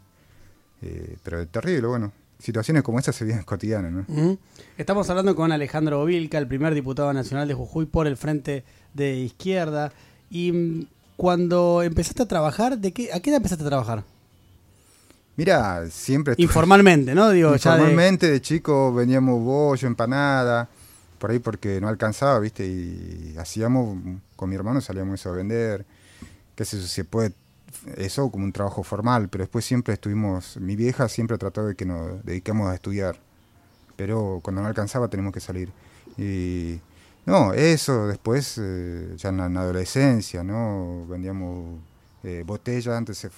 Eh, 0.82 1.17
pero 1.23 1.41
es 1.41 1.49
terrible, 1.49 1.87
bueno, 1.87 2.12
situaciones 2.38 2.82
como 2.82 2.99
esas 2.99 3.14
se 3.14 3.25
viven 3.25 3.43
cotidianas, 3.44 3.93
¿no? 3.93 4.38
Estamos 4.76 5.09
hablando 5.11 5.37
con 5.37 5.53
Alejandro 5.53 6.05
Vilca, 6.05 6.38
el 6.38 6.49
primer 6.49 6.75
diputado 6.75 7.12
nacional 7.12 7.47
de 7.47 7.55
Jujuy 7.55 7.87
por 7.87 8.06
el 8.06 8.17
Frente 8.17 8.64
de 8.94 9.17
Izquierda. 9.17 9.93
Y 10.31 10.53
mm, 10.53 10.87
cuando 11.17 11.82
empezaste 11.82 12.23
a 12.23 12.26
trabajar, 12.26 12.79
¿de 12.79 12.93
qué, 12.93 13.12
¿a 13.12 13.20
qué 13.20 13.31
edad 13.31 13.37
empezaste 13.38 13.64
a 13.64 13.69
trabajar? 13.69 14.05
Mira, 15.37 15.87
siempre 15.90 16.34
Informalmente, 16.38 17.14
¿no? 17.14 17.31
Digo, 17.31 17.50
de- 17.50 17.56
Informalmente 17.56 18.31
de 18.31 18.40
chico 18.40 18.93
veníamos 18.93 19.43
bollo, 19.43 19.88
empanada, 19.88 20.69
por 21.19 21.31
ahí 21.31 21.38
porque 21.38 21.81
no 21.81 21.88
alcanzaba, 21.88 22.38
¿viste? 22.38 22.67
Y 22.67 23.34
hacíamos, 23.38 23.96
con 24.37 24.50
mi 24.50 24.56
hermano 24.56 24.81
salíamos 24.81 25.20
eso 25.20 25.31
a 25.31 25.32
vender, 25.32 25.87
qué 26.55 26.64
sé 26.64 26.79
yo, 26.79 26.87
se 26.87 27.05
puede, 27.05 27.32
eso 27.96 28.31
como 28.31 28.44
un 28.44 28.52
trabajo 28.52 28.82
formal, 28.82 29.29
pero 29.31 29.43
después 29.44 29.64
siempre 29.64 29.94
estuvimos, 29.94 30.58
mi 30.58 30.76
vieja 30.76 31.08
siempre 31.08 31.38
trató 31.38 31.64
de 31.67 31.75
que 31.76 31.87
nos 31.87 32.23
dediquemos 32.25 32.69
a 32.70 32.75
estudiar, 32.75 33.17
pero 33.96 34.40
cuando 34.43 34.61
no 34.62 34.69
alcanzaba 34.69 35.08
tenemos 35.08 35.32
que 35.32 35.40
salir. 35.40 35.70
Y 36.19 36.78
no, 37.25 37.55
eso 37.55 38.06
después, 38.08 38.58
eh, 38.61 39.14
ya 39.17 39.31
en 39.31 39.38
la, 39.38 39.46
en 39.46 39.55
la 39.55 39.61
adolescencia, 39.62 40.43
¿no? 40.44 41.06
Vendíamos 41.08 41.78
eh, 42.22 42.44
botellas, 42.46 42.94
antes 42.96 43.19
se, 43.19 43.30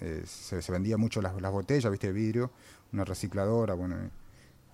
eh, 0.00 0.24
se, 0.26 0.72
vendía 0.72 0.96
mucho 0.96 1.22
las, 1.22 1.40
las 1.40 1.52
botellas, 1.52 1.90
¿viste? 1.90 2.08
De 2.08 2.12
vidrio, 2.12 2.50
una 2.92 3.04
recicladora, 3.04 3.74
bueno, 3.74 3.96
eh, 3.96 4.10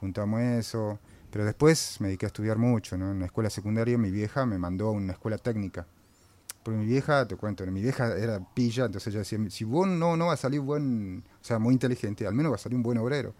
juntamos 0.00 0.40
eso. 0.40 0.98
Pero 1.30 1.44
después 1.44 2.00
me 2.00 2.08
dediqué 2.08 2.26
a 2.26 2.28
estudiar 2.28 2.56
mucho, 2.56 2.96
¿no? 2.96 3.10
En 3.10 3.20
la 3.20 3.26
escuela 3.26 3.50
secundaria 3.50 3.98
mi 3.98 4.10
vieja 4.10 4.46
me 4.46 4.58
mandó 4.58 4.88
a 4.88 4.92
una 4.92 5.12
escuela 5.12 5.36
técnica. 5.36 5.86
Porque 6.62 6.78
mi 6.78 6.86
vieja, 6.86 7.26
te 7.28 7.36
cuento, 7.36 7.66
mi 7.66 7.82
vieja 7.82 8.16
era 8.16 8.40
pilla, 8.54 8.86
entonces 8.86 9.08
ella 9.08 9.20
decía, 9.20 9.38
si 9.50 9.64
vos 9.64 9.86
no, 9.86 10.16
no 10.16 10.26
va 10.26 10.32
a 10.32 10.36
salir 10.36 10.60
buen, 10.60 11.22
o 11.40 11.44
sea, 11.44 11.58
muy 11.58 11.74
inteligente, 11.74 12.26
al 12.26 12.34
menos 12.34 12.52
va 12.52 12.56
a 12.56 12.58
salir 12.58 12.76
un 12.76 12.82
buen 12.82 12.98
obrero. 12.98 13.34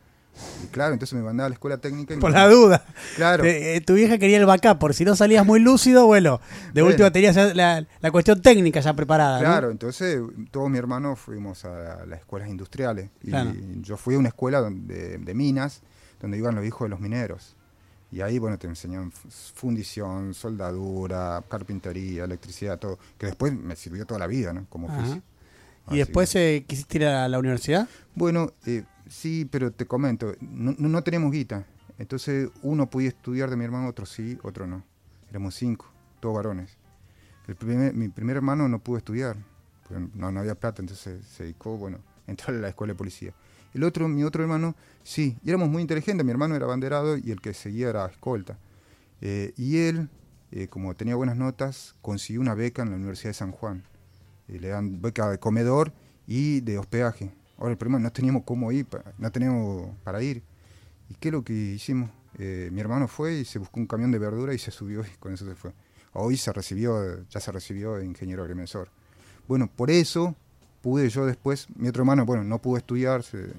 Y 0.62 0.66
claro, 0.68 0.92
entonces 0.92 1.18
me 1.18 1.24
mandaba 1.24 1.46
a 1.46 1.48
la 1.50 1.54
escuela 1.54 1.78
técnica. 1.78 2.14
Y 2.14 2.18
por 2.18 2.30
me- 2.30 2.38
la 2.38 2.48
duda. 2.48 2.84
Claro. 3.16 3.42
Te- 3.42 3.76
eh, 3.76 3.80
tu 3.80 3.94
vieja 3.94 4.18
quería 4.18 4.38
el 4.38 4.46
backup, 4.46 4.78
por 4.78 4.94
si 4.94 5.04
no 5.04 5.16
salías 5.16 5.44
muy 5.44 5.58
lúcido, 5.60 6.06
bueno, 6.06 6.40
de 6.72 6.82
Bueno. 6.82 6.88
última 6.94 7.10
tenías 7.10 7.36
la, 7.56 7.84
la 8.00 8.10
cuestión 8.12 8.40
técnica 8.40 8.78
ya 8.80 8.94
preparada. 8.94 9.38
¿no? 9.38 9.44
Claro, 9.44 9.70
entonces 9.70 10.20
todos 10.52 10.70
mis 10.70 10.78
hermanos 10.78 11.18
fuimos 11.18 11.64
a 11.64 12.06
las 12.06 12.20
escuelas 12.20 12.48
industriales. 12.48 13.10
Y 13.22 13.30
Claro. 13.30 13.52
yo 13.82 13.96
fui 13.96 14.14
a 14.14 14.18
una 14.18 14.28
escuela 14.28 14.60
donde- 14.60 15.18
de, 15.18 15.34
minas, 15.34 15.80
donde 16.20 16.38
iban 16.38 16.54
los 16.54 16.64
hijos 16.64 16.86
de 16.86 16.90
los 16.90 17.00
mineros. 17.00 17.56
Y 18.10 18.20
ahí, 18.22 18.38
bueno, 18.38 18.58
te 18.58 18.66
enseñaban 18.68 19.08
f- 19.08 19.28
fundición, 19.54 20.32
soldadura, 20.34 21.42
carpintería, 21.48 22.24
electricidad, 22.24 22.78
todo. 22.78 22.98
Que 23.18 23.26
después 23.26 23.52
me 23.52 23.76
sirvió 23.76 24.06
toda 24.06 24.20
la 24.20 24.26
vida, 24.26 24.52
¿no? 24.52 24.66
Como 24.68 24.86
oficio. 24.86 25.20
¿Y 25.90 25.96
después 25.98 26.34
eh, 26.36 26.64
quisiste 26.66 26.98
ir 26.98 27.06
a 27.06 27.28
la 27.28 27.38
universidad? 27.38 27.88
Bueno, 28.14 28.52
eh, 28.66 28.84
sí, 29.08 29.44
pero 29.50 29.72
te 29.72 29.86
comento, 29.86 30.34
no, 30.40 30.74
no, 30.78 31.02
tenemos 31.02 31.32
guita. 31.32 31.66
Entonces 31.98 32.50
uno 32.62 32.88
podía 32.88 33.08
estudiar 33.08 33.50
de 33.50 33.56
mi 33.56 33.64
hermano, 33.64 33.88
otro 33.88 34.06
sí, 34.06 34.38
otro 34.42 34.66
no. 34.66 34.84
Éramos 35.30 35.54
cinco, 35.54 35.90
todos 36.20 36.36
varones. 36.36 36.76
El 37.46 37.56
primer, 37.56 37.94
mi 37.94 38.08
primer 38.08 38.36
hermano 38.36 38.68
no 38.68 38.78
pudo 38.78 38.98
estudiar, 38.98 39.36
porque 39.82 40.06
no, 40.14 40.30
no 40.30 40.40
había 40.40 40.54
plata, 40.54 40.82
entonces 40.82 41.24
se 41.26 41.42
dedicó, 41.44 41.76
bueno, 41.76 41.98
entró 42.26 42.54
a 42.54 42.56
la 42.58 42.68
escuela 42.68 42.92
de 42.92 42.98
policía. 42.98 43.34
El 43.74 43.84
otro, 43.84 44.08
mi 44.08 44.24
otro 44.24 44.42
hermano, 44.42 44.74
sí, 45.02 45.36
y 45.42 45.50
éramos 45.50 45.68
muy 45.68 45.82
inteligentes, 45.82 46.24
mi 46.24 46.30
hermano 46.30 46.56
era 46.56 46.66
banderado 46.66 47.16
y 47.18 47.30
el 47.30 47.40
que 47.40 47.52
seguía 47.54 47.88
era 47.88 48.06
escolta. 48.06 48.58
Eh, 49.20 49.52
y 49.56 49.78
él, 49.78 50.08
eh, 50.50 50.68
como 50.68 50.94
tenía 50.94 51.16
buenas 51.16 51.36
notas, 51.36 51.94
consiguió 52.00 52.40
una 52.40 52.54
beca 52.54 52.82
en 52.82 52.90
la 52.90 52.96
Universidad 52.96 53.30
de 53.30 53.34
San 53.34 53.52
Juan. 53.52 53.84
Eh, 54.48 54.58
le 54.58 54.68
dan 54.68 55.02
beca 55.02 55.28
de 55.30 55.38
comedor 55.38 55.92
y 56.26 56.60
de 56.60 56.78
hospedaje. 56.78 57.32
Ahora 57.58 57.72
el 57.72 57.76
problema 57.78 57.98
no 57.98 58.10
teníamos 58.12 58.44
cómo 58.44 58.70
ir, 58.72 58.86
no 59.18 59.30
teníamos 59.32 59.90
para 60.04 60.22
ir. 60.22 60.42
¿Y 61.10 61.14
qué 61.14 61.28
es 61.28 61.32
lo 61.32 61.42
que 61.42 61.52
hicimos? 61.52 62.10
Eh, 62.38 62.68
mi 62.72 62.80
hermano 62.80 63.08
fue 63.08 63.34
y 63.40 63.44
se 63.44 63.58
buscó 63.58 63.80
un 63.80 63.86
camión 63.86 64.12
de 64.12 64.18
verdura 64.18 64.54
y 64.54 64.58
se 64.58 64.70
subió 64.70 65.00
y 65.02 65.10
con 65.18 65.32
eso 65.34 65.44
se 65.46 65.54
fue. 65.54 65.72
Hoy 66.12 66.36
se 66.36 66.52
recibió, 66.52 67.24
ya 67.28 67.40
se 67.40 67.52
recibió 67.52 68.02
ingeniero 68.02 68.42
agrimensor. 68.42 68.88
Bueno, 69.48 69.68
por 69.74 69.90
eso 69.90 70.36
pude 70.82 71.08
yo 71.08 71.26
después, 71.26 71.66
mi 71.76 71.88
otro 71.88 72.02
hermano, 72.02 72.24
bueno, 72.26 72.44
no 72.44 72.60
pudo 72.60 72.76
estudiar, 72.78 73.22
se- 73.22 73.52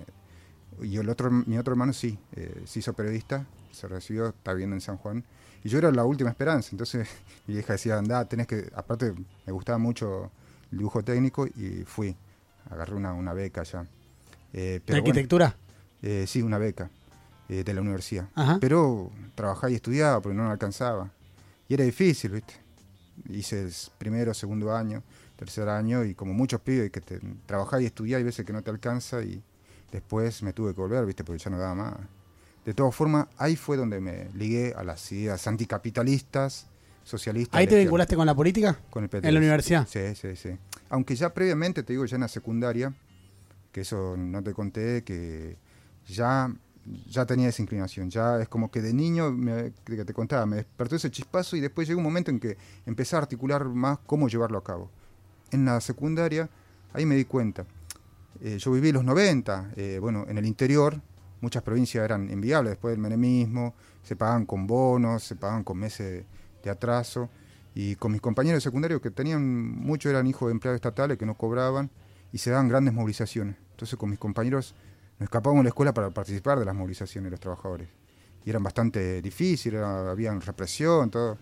y 0.82 0.98
el 0.98 1.10
otro, 1.10 1.30
mi 1.32 1.58
otro 1.58 1.74
hermano 1.74 1.92
sí, 1.94 2.18
eh, 2.36 2.64
se 2.66 2.80
hizo 2.80 2.94
periodista, 2.94 3.46
se 3.72 3.88
recibió, 3.88 4.28
está 4.30 4.54
viviendo 4.54 4.76
en 4.76 4.82
San 4.82 4.98
Juan. 4.98 5.24
Y 5.64 5.70
yo 5.70 5.78
era 5.78 5.92
la 5.92 6.06
última 6.06 6.30
esperanza, 6.30 6.70
entonces 6.72 7.08
mi 7.48 7.56
vieja 7.56 7.74
decía, 7.74 7.98
anda, 7.98 8.24
tenés 8.26 8.48
que, 8.48 8.70
aparte 8.76 9.14
me 9.46 9.52
gustaba 9.54 9.78
mucho 9.78 10.32
el 10.72 10.78
dibujo 10.78 11.04
técnico 11.04 11.48
y 11.48 11.84
fui, 11.86 12.16
agarré 12.70 12.96
una, 12.96 13.14
una 13.14 13.34
beca 13.34 13.62
allá. 13.62 13.86
Eh, 14.54 14.60
¿De 14.60 14.82
pero 14.82 15.02
bueno, 15.02 15.10
arquitectura? 15.10 15.56
eh, 16.02 16.26
sí, 16.28 16.42
una 16.42 16.58
beca 16.58 16.90
eh, 17.50 17.64
de 17.64 17.74
la 17.74 17.82
universidad. 17.82 18.28
Ajá. 18.36 18.58
Pero 18.60 19.12
trabajaba 19.36 19.72
y 19.72 19.76
estudiaba 19.76 20.22
porque 20.22 20.36
no 20.36 20.44
me 20.44 20.52
alcanzaba. 20.52 21.12
Y 21.68 21.74
era 21.74 21.84
difícil, 21.84 22.32
¿viste? 22.32 22.54
Hice 23.30 23.64
el 23.64 23.74
primero, 23.98 24.34
segundo 24.34 24.76
año, 24.76 25.04
tercer 25.36 25.68
año 25.70 26.04
y 26.04 26.16
como 26.16 26.34
muchos 26.34 26.62
pibes 26.62 26.92
que 26.92 27.02
te, 27.02 27.20
trabajás 27.46 27.82
y 27.82 27.86
estudiás 27.86 28.22
y 28.22 28.24
veces 28.24 28.46
que 28.46 28.54
no 28.54 28.62
te 28.62 28.72
alcanza 28.72 29.22
y 29.22 29.42
después 29.92 30.42
me 30.44 30.54
tuve 30.54 30.74
que 30.74 30.82
volver, 30.82 31.06
¿viste? 31.06 31.24
Porque 31.24 31.44
ya 31.44 31.50
no 31.50 31.58
daba 31.58 31.76
más. 31.76 31.96
De 32.66 32.74
todas 32.74 32.94
formas, 32.96 33.28
ahí 33.38 33.56
fue 33.56 33.78
donde 33.78 34.00
me 34.00 34.30
ligué 34.34 34.74
a 34.76 34.84
las 34.84 35.12
ideas 35.12 35.48
anticapitalistas, 35.48 36.68
socialistas. 37.04 37.60
¿Ahí 37.60 37.68
te 37.68 37.78
vinculaste 37.78 38.16
con 38.16 38.26
la 38.26 38.36
política? 38.36 38.80
con 38.90 39.04
el 39.04 39.10
¿En 39.26 39.34
la 39.34 39.40
universidad? 39.40 39.88
Sí, 39.88 40.16
sí, 40.16 40.36
sí. 40.36 40.50
Aunque 40.90 41.16
ya 41.16 41.34
previamente, 41.34 41.84
te 41.84 41.94
digo, 41.94 42.06
ya 42.06 42.16
en 42.16 42.22
la 42.22 42.28
secundaria, 42.28 42.94
que 43.72 43.82
eso 43.82 44.16
no 44.18 44.44
te 44.44 44.54
conté, 44.54 45.04
que 45.04 45.58
ya, 46.08 46.54
ya 47.08 47.26
tenía 47.26 47.50
esa 47.50 47.62
inclinación. 47.62 48.10
Ya 48.10 48.42
es 48.42 48.48
como 48.48 48.72
que 48.72 48.82
de 48.82 48.94
niño, 48.94 49.32
me, 49.32 49.74
que 49.86 50.06
te 50.06 50.14
contaba, 50.14 50.46
me 50.46 50.58
despertó 50.58 50.96
ese 50.96 51.12
chispazo 51.12 51.56
y 51.56 51.60
después 51.60 51.88
llegó 51.88 52.00
un 52.00 52.04
momento 52.04 52.32
en 52.32 52.40
que 52.40 52.58
empecé 52.86 53.16
a 53.16 53.20
articular 53.20 53.66
más 53.66 54.00
cómo 54.06 54.28
llevarlo 54.28 54.58
a 54.58 54.64
cabo. 54.64 54.90
En 55.52 55.66
la 55.66 55.82
secundaria, 55.82 56.50
ahí 56.94 57.06
me 57.06 57.16
di 57.16 57.26
cuenta. 57.26 57.66
Eh, 58.42 58.58
yo 58.58 58.72
viví 58.72 58.92
los 58.92 59.04
90, 59.04 59.74
eh, 59.76 59.98
bueno, 60.00 60.26
en 60.28 60.38
el 60.38 60.46
interior, 60.46 61.02
muchas 61.42 61.64
provincias 61.64 62.04
eran 62.06 62.30
inviables 62.32 62.72
después 62.72 62.94
del 62.94 63.00
menemismo, 63.00 63.74
se 64.04 64.16
pagaban 64.16 64.46
con 64.46 64.66
bonos, 64.66 65.24
se 65.24 65.36
pagaban 65.36 65.64
con 65.64 65.78
meses 65.78 66.24
de 66.64 66.70
atraso. 66.70 67.30
Y 67.76 67.96
con 67.96 68.12
mis 68.12 68.22
compañeros 68.22 68.58
de 68.58 68.62
secundario, 68.62 69.02
que 69.02 69.12
tenían, 69.12 69.44
muchos 69.46 70.10
eran 70.10 70.28
hijos 70.28 70.48
de 70.48 70.54
empleados 70.54 70.78
estatales 70.78 71.18
que 71.18 71.26
no 71.26 71.36
cobraban, 71.36 71.90
y 72.32 72.38
se 72.38 72.52
daban 72.52 72.68
grandes 72.68 72.94
movilizaciones. 72.94 73.56
Entonces 73.72 73.98
con 73.98 74.10
mis 74.10 74.20
compañeros 74.20 74.76
nos 75.18 75.28
escapábamos 75.28 75.62
de 75.62 75.66
la 75.66 75.70
escuela 75.70 75.94
para 75.94 76.10
participar 76.10 76.60
de 76.60 76.66
las 76.66 76.76
movilizaciones 76.76 77.26
de 77.26 77.32
los 77.32 77.40
trabajadores. 77.40 77.88
y 78.46 78.50
eran 78.50 78.64
bastante 78.64 79.22
difíciles, 79.22 79.82
había 79.82 80.34
represión, 80.34 81.12
todo. 81.12 81.38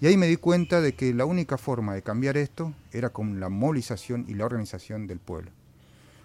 Y 0.00 0.06
ahí 0.06 0.16
me 0.16 0.26
di 0.26 0.36
cuenta 0.36 0.80
de 0.80 0.94
que 0.94 1.14
la 1.14 1.24
única 1.24 1.56
forma 1.56 1.94
de 1.94 2.02
cambiar 2.02 2.36
esto 2.36 2.74
era 2.92 3.10
con 3.10 3.40
la 3.40 3.48
movilización 3.48 4.26
y 4.28 4.34
la 4.34 4.44
organización 4.44 5.06
del 5.06 5.18
pueblo. 5.18 5.50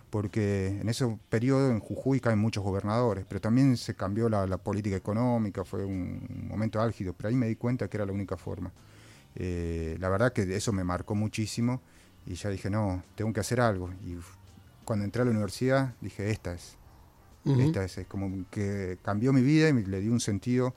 Porque 0.10 0.80
en 0.80 0.88
ese 0.88 1.18
periodo 1.30 1.70
en 1.70 1.80
Jujuy 1.80 2.20
caen 2.20 2.40
muchos 2.40 2.64
gobernadores, 2.64 3.26
pero 3.28 3.42
también 3.42 3.76
se 3.76 3.94
cambió 3.94 4.30
la, 4.30 4.58
política 4.58 4.96
económica, 4.96 5.66
fue 5.66 5.84
un 5.84 6.48
momento 6.48 6.80
álgido, 6.80 7.14
pero 7.14 7.30
ahí 7.30 7.36
me 7.36 7.48
di 7.48 7.56
cuenta 7.56 7.90
que 7.90 7.98
era 7.98 8.06
la 8.06 8.14
única 8.14 8.38
forma. 8.38 8.72
Eh, 9.36 9.98
la 10.00 10.10
verdad 10.10 10.32
que 10.32 10.56
eso 10.56 10.72
me 10.72 10.84
marcó 10.84 11.14
muchísimo 11.14 11.82
y 12.26 12.36
ya 12.36 12.50
dije, 12.50 12.70
no, 12.70 13.04
tengo 13.16 13.34
que 13.34 13.42
hacer 13.42 13.60
algo. 13.60 13.90
Y 14.06 14.18
cuando 14.86 15.04
entré 15.04 15.22
a 15.22 15.26
la 15.26 15.32
universidad 15.32 15.94
dije, 16.02 16.30
esta 16.32 16.54
es. 16.54 16.78
Esta 17.46 17.86
es, 17.86 17.98
es, 17.98 18.08
como 18.08 18.44
que 18.52 18.98
cambió 19.02 19.32
mi 19.32 19.42
vida 19.42 19.70
y 19.70 19.74
me, 19.74 19.82
le 19.84 20.02
dio 20.02 20.12
un 20.12 20.20
sentido 20.20 20.74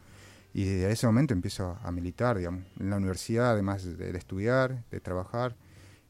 y 0.52 0.64
desde 0.64 0.92
ese 0.92 1.06
momento 1.06 1.32
empiezo 1.32 1.78
a 1.82 1.92
militar, 1.92 2.38
digamos, 2.38 2.64
en 2.78 2.90
la 2.90 2.96
universidad, 2.96 3.52
además 3.52 3.84
de, 3.98 4.16
estudiar, 4.16 4.84
de 4.90 5.00
trabajar. 5.00 5.54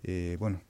Eh, 0.03 0.37
bueno, 0.39 0.61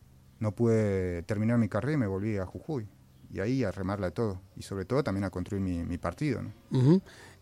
no 0.41 0.53
pude 0.53 1.23
terminar 1.23 1.59
mi 1.59 1.69
carrera 1.69 1.95
y 1.95 1.99
me 1.99 2.07
volví 2.07 2.37
a 2.39 2.47
Jujuy. 2.47 2.89
Y 3.33 3.39
ahí 3.39 3.63
a 3.63 3.71
remarla 3.71 4.07
de 4.07 4.13
todo. 4.13 4.41
Y 4.57 4.63
sobre 4.63 4.85
todo 4.85 5.05
también 5.05 5.23
a 5.23 5.31
construir 5.31 5.63
mi, 5.63 5.99
partido. 5.99 6.41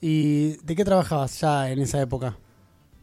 ¿Y 0.00 0.56
de 0.58 0.76
qué 0.76 0.84
trabajabas 0.84 1.40
ya 1.40 1.70
en 1.70 1.78
esa 1.78 2.02
época? 2.02 2.36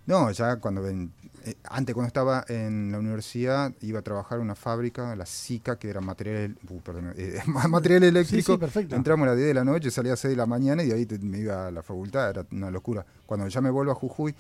No, 0.06 0.30
ya 0.30 0.58
cuando 0.58 0.84
ven, 0.84 1.12
eh, 1.46 1.56
antes 1.64 1.96
cuando 1.96 2.08
estaba 2.08 2.46
en 2.48 2.92
la 2.92 3.00
universidad 3.00 3.74
iba 3.82 4.00
a 4.00 4.02
trabajar 4.04 4.38
en 4.38 4.44
una 4.44 4.54
fábrica, 4.54 5.16
la 5.16 5.26
SICA, 5.26 5.80
que 5.80 5.90
era 5.90 6.00
material, 6.00 6.56
uh, 6.70 6.80
eh, 7.18 7.42
material 7.70 8.04
eléctrico. 8.04 8.54
Sí, 8.54 8.58
perfecto. 8.60 8.96
Entramos 8.96 9.26
a 9.26 9.32
las 9.32 9.38
10 9.38 9.48
de 9.48 9.54
la 9.56 9.64
noche, 9.64 9.90
salía 9.90 10.12
a 10.12 10.14
las 10.14 10.20
6 10.20 10.34
de 10.34 10.38
la 10.38 10.46
mañana 10.46 10.84
y 10.84 10.90
de 10.90 10.94
ahí 10.94 11.08
me 11.22 11.40
iba 11.40 11.68
a 11.68 11.72
la 11.72 11.82
facultad, 11.82 12.30
era 12.30 12.46
una 12.52 12.70
locura. 12.70 13.04
Cuando 13.26 13.48
ya 13.48 13.62
me 13.62 13.72
vuelvo 13.72 13.94
a 13.94 13.96
Jujuy, 13.96 14.36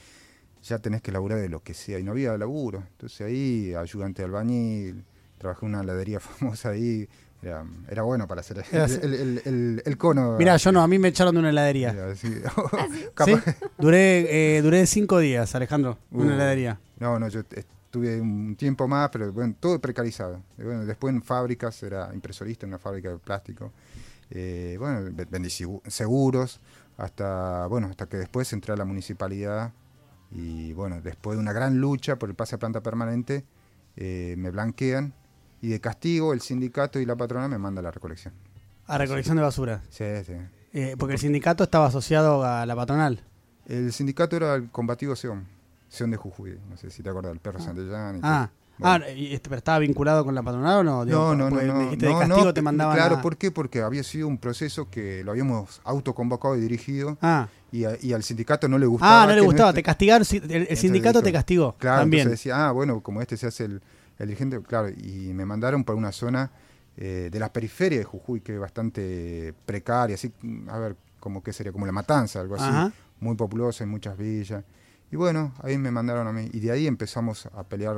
ya 0.61 0.77
tenés 0.77 1.01
que 1.01 1.11
laburar 1.11 1.39
de 1.39 1.49
lo 1.49 1.61
que 1.63 1.73
sea 1.73 1.97
y 1.97 2.03
no 2.03 2.11
había 2.11 2.37
laburo. 2.37 2.83
Entonces 2.91 3.21
ahí, 3.21 3.73
ayudante 3.73 4.21
de 4.21 4.25
albañil, 4.27 5.03
trabajé 5.37 5.65
en 5.65 5.73
una 5.73 5.81
heladería 5.81 6.19
famosa 6.21 6.69
ahí, 6.69 7.07
era, 7.87 8.01
bueno 8.01 8.27
para 8.27 8.41
hacer 8.41 8.63
el, 8.71 9.97
cono. 9.97 10.35
Mira, 10.37 10.57
yo 10.57 10.71
no, 10.71 10.81
a 10.81 10.87
mí 10.87 10.97
me 10.97 11.09
echaron 11.09 11.35
de 11.35 11.39
una 11.39 11.49
heladería. 11.49 11.95
¿Ah, 13.17 13.25
duré, 13.77 14.57
eh, 14.57 14.61
duré 14.63 14.87
cinco 14.87 15.19
días, 15.19 15.53
Alejandro, 15.53 15.99
en 16.11 16.21
una 16.21 16.31
uh. 16.31 16.35
heladería. 16.35 16.79
No, 16.99 17.19
no, 17.19 17.27
yo 17.27 17.41
estuve 17.51 18.19
un 18.19 18.55
tiempo 18.55 18.87
más, 18.87 19.09
pero 19.09 19.31
bueno, 19.31 19.55
todo 19.59 19.79
precarizado. 19.79 20.41
Bueno, 20.57 20.85
después 20.85 21.13
en 21.13 21.21
fábricas, 21.21 21.81
era 21.83 22.09
impresorista 22.13 22.65
en 22.65 22.71
una 22.71 22.79
fábrica 22.79 23.09
de 23.09 23.17
plástico. 23.19 23.71
Eh, 24.31 24.75
bueno, 24.79 25.11
vendí 25.29 25.49
seguros, 25.49 26.59
hasta, 26.97 27.67
bueno, 27.67 27.87
hasta 27.87 28.07
que 28.07 28.17
después 28.17 28.51
entré 28.53 28.73
a 28.73 28.77
la 28.77 28.85
municipalidad 28.85 29.71
y 30.31 30.73
bueno, 30.73 30.99
después 31.01 31.37
de 31.37 31.41
una 31.41 31.53
gran 31.53 31.77
lucha 31.77 32.17
por 32.17 32.29
el 32.29 32.35
pase 32.35 32.55
a 32.55 32.59
planta 32.59 32.81
permanente, 32.81 33.45
eh, 33.95 34.35
me 34.37 34.49
blanquean 34.49 35.13
y 35.61 35.69
de 35.69 35.79
castigo 35.79 36.33
el 36.33 36.41
sindicato 36.41 36.99
y 36.99 37.05
la 37.05 37.15
patrona 37.15 37.47
me 37.47 37.57
manda 37.57 37.81
la 37.81 37.91
recolección. 37.91 38.33
¿A 38.87 38.97
recolección 38.97 39.37
de 39.37 39.43
basura? 39.43 39.81
Sí, 39.89 40.05
sí. 40.25 40.33
Eh, 40.73 40.95
porque 40.99 41.13
el 41.13 41.19
sindicato 41.19 41.63
estaba 41.63 41.87
asociado 41.87 42.43
a 42.43 42.65
la 42.65 42.75
patronal. 42.75 43.23
El 43.65 43.91
sindicato 43.91 44.35
era 44.35 44.55
el 44.55 44.69
combativo 44.69 45.15
Seón, 45.15 45.47
Seón 45.89 46.11
de 46.11 46.17
Jujuy, 46.17 46.59
no 46.69 46.77
sé 46.77 46.91
si 46.91 47.01
te 47.01 47.09
acuerdas, 47.09 47.33
el 47.33 47.39
perro 47.39 47.59
ah. 47.59 47.63
Santellán. 47.63 48.19
ah, 48.21 48.49
Ah, 48.81 48.99
este, 49.07 49.49
¿pero 49.49 49.57
estaba 49.57 49.79
vinculado 49.79 50.25
con 50.25 50.35
la 50.35 50.43
patronal 50.43 50.79
o 50.79 50.83
no? 50.83 51.05
no, 51.05 51.35
no, 51.35 51.49
no, 51.49 51.61
no, 51.61 51.91
de 51.91 51.97
castigo 51.97 52.53
te 52.53 52.61
mandaban 52.61 52.95
Claro, 52.95 53.21
¿por 53.21 53.37
qué? 53.37 53.51
Porque 53.51 53.81
había 53.81 54.03
sido 54.03 54.27
un 54.27 54.37
proceso 54.37 54.89
que 54.89 55.23
lo 55.23 55.31
habíamos 55.31 55.79
autoconvocado 55.83 56.57
y 56.57 56.61
dirigido 56.61 57.17
ah. 57.21 57.47
y, 57.71 57.85
al 57.85 58.23
sindicato 58.23 58.67
no 58.67 58.77
le 58.77 58.85
gustaba. 58.85 59.23
Ah, 59.23 59.27
no 59.27 59.35
le 59.35 59.41
gustaba, 59.41 59.71
te 59.73 59.81
castigaron, 59.81 60.27
el, 60.49 60.77
sindicato 60.77 61.21
te 61.21 61.31
castigó. 61.31 61.75
Claro, 61.77 62.01
también. 62.01 62.23
entonces 62.23 62.39
decía, 62.39 62.67
ah, 62.67 62.71
bueno, 62.71 63.01
como 63.01 63.21
este 63.21 63.37
se 63.37 63.47
hace 63.47 63.65
el, 63.65 63.81
el 64.19 64.27
dirigente, 64.27 64.61
claro, 64.61 64.89
y 64.89 65.33
me 65.33 65.45
mandaron 65.45 65.83
por 65.83 65.95
una 65.95 66.11
zona 66.11 66.51
eh, 66.97 67.29
de 67.31 67.39
la 67.39 67.51
periferia 67.51 67.99
de 67.99 68.05
Jujuy, 68.05 68.41
que 68.41 68.53
es 68.53 68.59
bastante 68.59 69.53
precaria, 69.65 70.15
así, 70.15 70.31
a 70.69 70.77
ver, 70.79 70.95
como 71.19 71.43
que 71.43 71.51
sería 71.51 71.71
como 71.71 71.85
la 71.85 71.91
matanza, 71.91 72.39
algo 72.39 72.55
así, 72.55 72.93
muy 73.19 73.35
populosa, 73.35 73.83
en 73.83 73.89
muchas 73.89 74.17
villas. 74.17 74.63
Y 75.11 75.17
bueno, 75.17 75.53
ahí 75.61 75.77
me 75.77 75.91
mandaron 75.91 76.27
a 76.27 76.31
mí. 76.31 76.49
Y 76.51 76.59
de 76.59 76.71
ahí 76.71 76.87
empezamos 76.87 77.47
a 77.53 77.63
pelear 77.63 77.95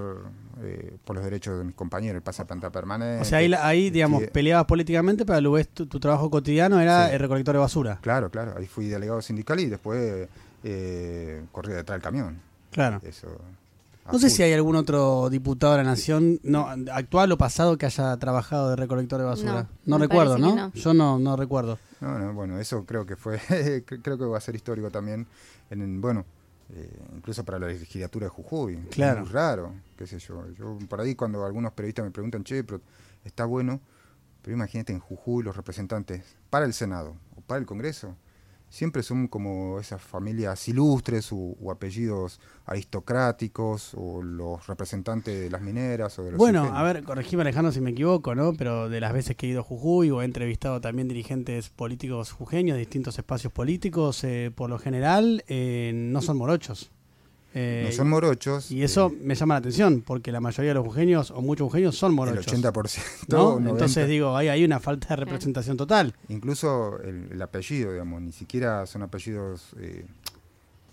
eh, 0.62 0.98
por 1.06 1.16
los 1.16 1.24
derechos 1.24 1.58
de 1.58 1.64
mis 1.64 1.76
compañeros, 1.76 2.18
el 2.18 2.22
pasaplanta 2.22 2.70
permanente. 2.70 3.22
O 3.22 3.26
sea, 3.26 3.40
ahí, 3.40 3.52
ahí 3.54 3.90
digamos, 3.90 4.24
peleabas 4.28 4.66
políticamente, 4.66 5.26
pero 5.26 5.38
a 5.38 5.42
lo 5.42 5.52
vez 5.54 5.70
tu, 5.70 5.88
trabajo 5.88 6.30
cotidiano 6.30 6.80
era 6.80 7.12
el 7.12 7.20
recolector 7.20 7.56
de 7.56 7.60
basura. 7.60 8.00
Claro, 8.02 8.30
claro. 8.30 8.56
Ahí 8.58 8.68
fui 8.68 8.88
delegado 8.88 9.22
sindical 9.22 9.60
y 9.60 9.68
después 9.68 10.28
eh, 10.64 11.44
corrí 11.52 11.74
detrás 11.74 11.96
del 11.96 12.04
camión. 12.04 12.40
Claro. 12.72 13.02
Eso, 13.04 13.28
no 14.12 14.20
sé 14.20 14.30
si 14.30 14.44
hay 14.44 14.54
algún 14.54 14.76
otro 14.76 15.30
diputado 15.30 15.74
de 15.74 15.84
la 15.84 15.90
Nación, 15.90 16.40
no 16.44 16.68
actual 16.92 17.32
o 17.32 17.38
pasado, 17.38 17.78
que 17.78 17.86
haya 17.86 18.16
trabajado 18.18 18.70
de 18.70 18.76
recolector 18.76 19.20
de 19.20 19.26
basura. 19.26 19.68
No, 19.86 19.98
recuerdo, 19.98 20.38
¿no? 20.38 20.72
Yo 20.74 20.94
no, 20.94 21.20
no 21.20 21.36
recuerdo. 21.36 21.80
No, 22.00 22.18
no, 22.20 22.34
bueno, 22.34 22.60
eso 22.60 22.86
creo 22.86 23.06
que 23.06 23.16
fue, 23.16 23.40
creo 23.86 24.18
que 24.18 24.26
va 24.26 24.38
a 24.38 24.42
ser 24.42 24.56
histórico 24.56 24.92
también. 24.92 25.28
En, 25.70 26.00
bueno, 26.00 26.26
eh, 26.74 27.00
incluso 27.16 27.44
para 27.44 27.60
la 27.60 27.68
legislatura 27.68 28.26
de 28.26 28.30
Jujuy. 28.30 28.78
Claro. 28.92 29.22
Es 29.22 29.26
muy 29.26 29.34
raro, 29.34 29.74
qué 29.98 30.06
sé 30.06 30.20
yo. 30.20 30.50
Yo 30.52 30.78
por 30.88 31.02
ahí 31.02 31.16
cuando 31.16 31.46
algunos 31.46 31.74
periodistas 31.74 32.06
me 32.06 32.12
preguntan, 32.12 32.44
che, 32.44 32.64
pero 32.64 32.82
está 33.24 33.46
bueno, 33.46 33.80
pero 34.42 34.56
imagínate 34.56 34.94
en 34.94 35.00
Jujuy 35.00 35.44
los 35.44 35.56
representantes 35.56 36.24
para 36.50 36.66
el 36.66 36.74
Senado 36.74 37.16
o 37.36 37.42
para 37.42 37.60
el 37.60 37.66
Congreso 37.66 38.16
siempre 38.70 39.04
son 39.04 39.28
como 39.28 39.80
esas 39.80 40.02
familias 40.02 40.68
ilustres 40.68 41.30
o, 41.32 41.56
apellidos 41.72 42.40
aristocráticos 42.66 43.94
o 43.96 44.22
los 44.22 44.68
representantes 44.68 45.40
de 45.40 45.50
las 45.50 45.62
mineras 45.62 46.18
o 46.20 46.24
de 46.24 46.32
los 46.32 46.38
Bueno, 46.38 46.64
a 46.64 46.84
ver, 46.84 47.04
corregime 47.04 47.42
Alejandro 47.42 47.72
si 47.72 47.82
me 47.82 47.92
equivoco, 47.92 48.36
¿no? 48.36 48.54
Pero 48.54 48.90
de 48.90 49.00
las 49.00 49.14
veces 49.14 49.36
que 49.36 49.48
he 49.48 49.50
ido 49.50 49.62
a 49.62 49.64
Jujuy 49.64 50.12
o 50.12 50.22
he 50.22 50.26
entrevistado 50.26 50.82
también 50.82 51.08
dirigentes 51.08 51.70
políticos 51.70 52.32
jujeños 52.32 52.76
de 52.76 52.80
distintos 52.80 53.18
espacios 53.18 53.54
políticos, 53.54 54.24
eh, 54.24 54.52
por 54.54 54.70
lo 54.70 54.80
general 54.80 55.44
eh, 55.48 55.92
no 55.94 56.22
son 56.22 56.38
morochos. 56.38 56.92
Eh, 57.60 57.86
no 57.86 57.92
son 57.92 58.10
morochos. 58.10 58.70
Y 58.70 58.84
eso 58.84 59.12
me 59.20 59.34
llama 59.34 59.56
la 59.56 59.60
atención, 59.60 60.04
porque 60.06 60.32
la 60.32 60.40
mayoría 60.40 60.70
de 60.70 60.76
los 60.76 60.86
jujeños, 60.86 61.32
o 61.32 61.42
muchos 61.42 61.66
jujeños, 61.66 61.98
son 61.98 62.14
morochos. 62.14 62.54
El 62.54 62.62
80%. 62.62 63.58
Entonces 63.68 64.08
digo, 64.08 64.38
hay, 64.38 64.50
hay 64.50 64.64
una 64.64 64.80
falta 64.80 65.08
de 65.08 65.16
representación 65.16 65.76
total. 65.76 66.14
Incluso 66.30 67.00
el, 67.02 67.42
apellido, 67.42 67.92
digamos, 67.94 68.22
ni 68.22 68.32
siquiera 68.32 68.86
son 68.86 69.02
apellidos, 69.02 69.74
eh, 69.80 70.06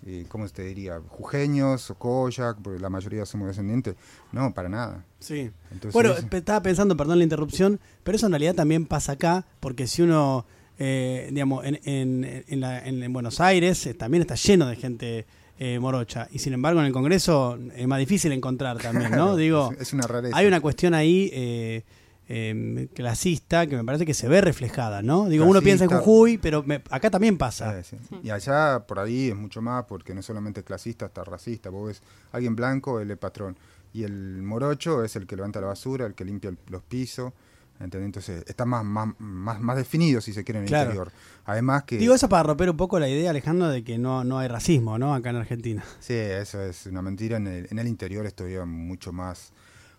eh, 0.07 0.25
¿cómo 0.27 0.49
te 0.49 0.63
diría? 0.63 0.99
Jujeños 1.07 1.91
o 1.91 1.95
Koyak, 1.99 2.57
porque 2.63 2.79
la 2.79 2.89
mayoría 2.89 3.27
somos 3.27 3.47
descendientes. 3.47 3.95
No, 4.31 4.51
para 4.51 4.67
nada. 4.67 5.05
Sí. 5.19 5.51
bueno, 5.93 6.15
estaba 6.31 6.63
pensando, 6.63 6.97
perdón 6.97 7.19
la 7.19 7.25
interrupción, 7.25 7.79
pero 8.03 8.15
eso 8.15 8.25
en 8.25 8.31
realidad 8.31 8.55
también 8.55 8.87
pasa 8.87 9.11
acá, 9.11 9.45
porque 9.59 9.85
si 9.85 10.01
uno, 10.01 10.47
digamos, 10.79 11.63
en, 11.63 11.79
en, 11.85 12.63
en 12.63 13.13
Buenos 13.13 13.39
Aires 13.39 13.87
también 13.99 14.21
está 14.21 14.33
lleno 14.33 14.65
de 14.65 14.75
gente 14.77 15.27
eh, 15.57 15.79
morocha. 15.79 16.27
Y 16.31 16.39
sin 16.39 16.53
embargo, 16.53 16.81
en 16.81 16.87
el 16.87 16.93
Congreso 16.93 17.57
es 17.75 17.87
más 17.87 17.99
difícil 17.99 18.31
encontrar 18.31 18.77
también, 18.77 19.11
¿no? 19.11 19.35
Digo, 19.37 19.71
es 19.79 19.93
una 19.93 20.05
rareza. 20.05 20.35
Hay 20.35 20.47
una 20.47 20.59
cuestión 20.59 20.93
ahí 20.93 21.29
eh, 21.33 21.83
em, 22.27 22.87
clasista 22.87 23.65
que 23.65 23.77
me 23.77 23.83
parece 23.85 24.05
que 24.05 24.13
se 24.13 24.27
ve 24.27 24.41
reflejada, 24.41 25.01
¿no? 25.01 25.29
Digo, 25.29 25.45
uno 25.45 25.61
piensa 25.61 25.85
en 25.85 25.91
Jujuy, 25.91 26.37
pero 26.37 26.65
acá 26.89 27.09
también 27.09 27.37
pasa. 27.37 27.81
Y 28.21 28.31
allá 28.31 28.85
por 28.85 28.99
ahí 28.99 29.29
es 29.29 29.35
mucho 29.35 29.61
más, 29.61 29.85
porque 29.85 30.13
no 30.13 30.21
solamente 30.21 30.59
es 30.59 30.65
clasista, 30.65 31.05
hasta 31.05 31.23
racista. 31.23 31.69
Vos 31.69 31.87
ves 31.87 32.01
alguien 32.33 32.55
blanco, 32.55 32.99
él 32.99 33.11
es 33.11 33.17
patrón. 33.17 33.55
Y 33.93 34.03
el 34.03 34.41
morocho 34.43 35.05
es 35.05 35.15
el 35.15 35.25
que 35.25 35.37
levanta 35.37 35.61
la 35.61 35.67
basura, 35.67 36.05
el 36.05 36.15
que 36.15 36.25
limpia 36.25 36.53
los 36.67 36.83
pisos. 36.83 37.31
Entonces 37.79 38.43
está 38.47 38.65
más, 38.65 38.85
más, 38.85 39.59
más, 39.59 39.77
definido, 39.77 40.21
si 40.21 40.31
se 40.33 40.43
quiere, 40.43 40.59
en 40.59 40.65
el 40.65 40.71
interior. 40.71 41.11
Además 41.43 41.83
que... 41.83 41.97
Digo 41.97 42.15
eso 42.15 42.29
para 42.29 42.43
romper 42.43 42.69
un 42.69 42.77
poco 42.77 42.99
la 42.99 43.09
idea, 43.09 43.31
Alejandro, 43.31 43.67
de 43.67 43.83
que 43.83 43.97
no, 43.97 44.23
no 44.23 44.39
hay 44.39 44.47
racismo, 44.47 44.97
¿no? 44.97 45.13
Acá 45.13 45.31
en 45.31 45.35
Argentina. 45.35 45.83
Sí, 45.99 46.13
eso 46.13 46.61
es 46.61 46.85
una 46.85 47.01
mentira. 47.01 47.37
En 47.37 47.47
el, 47.47 47.67
en 47.69 47.79
el 47.79 47.87
interior 47.87 48.25
es 48.25 48.33
todavía 48.33 48.65
mucho 48.65 49.11
más, 49.11 49.51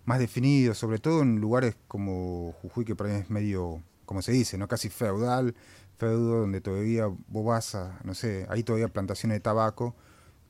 más 0.06 0.18
definido, 0.18 0.74
sobre 0.74 0.98
todo 0.98 1.22
en 1.22 1.38
lugares 1.38 1.76
como 1.86 2.54
Jujuy, 2.62 2.84
que 2.84 2.96
por 2.96 3.08
ahí 3.08 3.20
es 3.20 3.30
medio, 3.30 3.82
como 4.06 4.22
se 4.22 4.32
dice, 4.32 4.56
¿no? 4.56 4.68
Casi 4.68 4.88
feudal, 4.88 5.54
feudo, 5.98 6.40
donde 6.40 6.62
todavía 6.62 7.06
vos 7.06 7.44
vas 7.44 7.74
a, 7.74 8.00
no 8.04 8.14
sé, 8.14 8.46
hay 8.48 8.62
todavía 8.62 8.88
plantaciones 8.88 9.36
de 9.36 9.40
tabaco, 9.40 9.94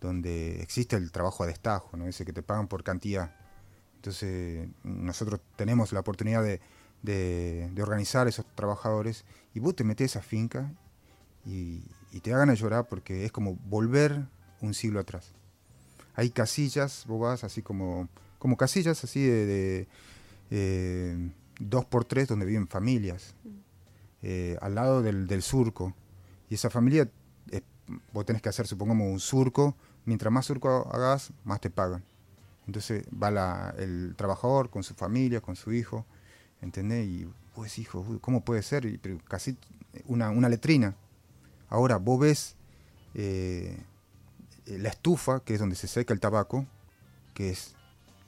donde 0.01 0.63
existe 0.63 0.95
el 0.95 1.11
trabajo 1.11 1.43
a 1.43 1.47
destajo, 1.47 1.97
¿no? 1.97 2.07
Ese 2.07 2.25
que 2.25 2.33
te 2.33 2.43
pagan 2.43 2.69
por 2.69 2.85
cantidad. 2.85 3.35
Entonces, 3.97 4.69
nosotros 4.85 5.41
tenemos 5.57 5.93
la 5.93 6.01
oportunidad 6.01 6.43
de 6.45 6.61
de, 7.07 7.83
organizar 7.83 8.27
a 8.27 8.31
esos 8.31 8.45
trabajadores 8.55 9.25
y 9.55 9.61
vos 9.61 9.75
te 9.75 9.85
metes 9.85 10.17
a 10.17 10.19
esa 10.19 10.29
finca 10.29 10.73
y, 11.45 11.83
te 12.23 12.33
hagan 12.33 12.49
a 12.49 12.55
llorar 12.55 12.89
porque 12.89 13.27
es 13.27 13.33
como 13.33 13.57
volver 13.69 14.25
un 14.63 14.73
siglo 14.73 15.01
atrás. 15.01 15.33
Hay 16.15 16.31
casillas, 16.31 17.05
vos 17.07 17.21
vas 17.21 17.45
así 17.45 17.61
como, 17.61 18.09
como 18.39 18.57
casillas 18.57 19.05
así 19.05 19.23
de, 19.23 19.87
eh, 20.51 21.31
dos 21.61 21.85
por 21.85 22.07
tres 22.07 22.29
donde 22.29 22.47
viven 22.47 22.69
familias, 22.69 23.35
eh, 24.23 24.57
al 24.63 24.75
lado 24.75 25.03
del, 25.03 25.43
surco. 25.43 25.95
Y 26.49 26.55
esa 26.55 26.71
familia 26.71 27.07
es 27.51 27.63
vos 28.15 28.25
tenés 28.25 28.41
que 28.41 28.49
hacer, 28.49 28.67
supongamos, 28.67 29.07
un 29.07 29.21
surco, 29.21 29.77
mientras 30.07 30.33
más 30.33 30.47
surco 30.47 30.89
hagas, 30.91 31.35
más 31.45 31.61
te 31.61 31.69
pagan. 31.69 32.03
Entonces 32.67 33.05
va 33.11 33.31
la, 33.31 33.75
el 33.77 34.15
trabajador 34.17 34.71
con 34.71 34.83
su 34.83 34.95
familia, 34.95 35.43
con 35.43 35.55
su 35.55 35.75
hijo, 35.75 36.07
¿entendés? 36.63 37.07
Y 37.07 37.29
pues 37.55 37.79
hijo, 37.79 38.05
¿cómo 38.21 38.45
puede 38.45 38.63
ser? 38.63 39.01
Casi 39.25 39.57
una, 40.05 40.31
una, 40.31 40.49
letrina. 40.49 40.95
Ahora 41.69 41.97
vos 41.97 42.21
ves 42.21 42.57
eh, 43.15 43.79
la 44.67 44.89
estufa, 44.89 45.41
que 45.41 45.55
es 45.55 45.61
donde 45.61 45.77
se 45.77 45.89
seca 45.89 46.13
el 46.13 46.21
tabaco, 46.21 46.67
que 47.35 47.51
es 47.51 47.75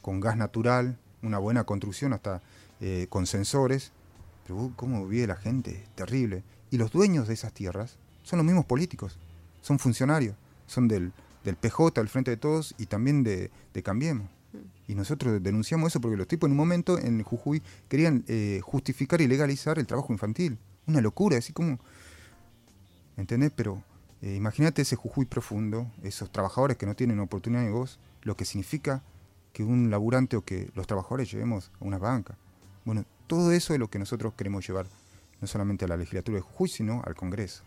con 0.00 0.20
gas 0.20 0.36
natural, 0.36 0.98
una 1.22 1.38
buena 1.38 1.64
construcción, 1.64 2.12
hasta 2.12 2.42
eh, 2.80 3.06
con 3.10 3.26
sensores. 3.26 3.92
Pero 4.46 4.72
cómo 4.76 5.06
vive 5.06 5.26
la 5.26 5.36
gente, 5.36 5.86
terrible. 5.94 6.42
Y 6.70 6.78
los 6.78 6.90
dueños 6.90 7.28
de 7.28 7.34
esas 7.34 7.52
tierras 7.52 7.98
son 8.22 8.38
los 8.38 8.46
mismos 8.46 8.64
políticos, 8.64 9.18
son 9.60 9.78
funcionarios, 9.78 10.36
son 10.66 10.88
del, 10.88 11.12
del 11.44 11.56
PJ, 11.56 12.00
del 12.00 12.08
Frente 12.08 12.30
de 12.30 12.36
Todos 12.36 12.74
y 12.78 12.86
también 12.86 13.22
de, 13.22 13.50
de 13.74 13.82
Cambiemos. 13.82 14.28
Y 14.86 14.94
nosotros 14.94 15.42
denunciamos 15.42 15.92
eso 15.92 16.00
porque 16.00 16.16
los 16.16 16.26
tipos 16.26 16.48
en 16.48 16.52
un 16.52 16.56
momento 16.56 16.98
en 16.98 17.22
Jujuy 17.22 17.62
querían 17.88 18.24
eh, 18.28 18.60
justificar 18.62 19.20
y 19.20 19.26
legalizar 19.26 19.78
el 19.78 19.86
trabajo 19.86 20.12
infantil. 20.12 20.58
Una 20.86 21.00
locura, 21.00 21.38
así 21.38 21.52
como... 21.52 21.78
¿Entendés? 23.16 23.52
Pero 23.54 23.82
eh, 24.22 24.34
imagínate 24.34 24.82
ese 24.82 24.96
Jujuy 24.96 25.26
profundo, 25.26 25.90
esos 26.02 26.30
trabajadores 26.30 26.76
que 26.76 26.86
no 26.86 26.94
tienen 26.94 27.20
oportunidad 27.20 27.64
de 27.64 27.70
voz, 27.70 27.98
lo 28.22 28.36
que 28.36 28.44
significa 28.44 29.02
que 29.52 29.64
un 29.64 29.90
laburante 29.90 30.36
o 30.36 30.44
que 30.44 30.70
los 30.74 30.86
trabajadores 30.86 31.30
llevemos 31.30 31.70
a 31.80 31.84
una 31.84 31.98
banca. 31.98 32.36
Bueno, 32.84 33.04
todo 33.26 33.52
eso 33.52 33.74
es 33.74 33.80
lo 33.80 33.88
que 33.90 33.98
nosotros 33.98 34.34
queremos 34.34 34.66
llevar, 34.66 34.86
no 35.40 35.46
solamente 35.46 35.84
a 35.84 35.88
la 35.88 35.96
legislatura 35.96 36.36
de 36.36 36.42
Jujuy, 36.42 36.68
sino 36.68 37.02
al 37.04 37.14
Congreso. 37.14 37.62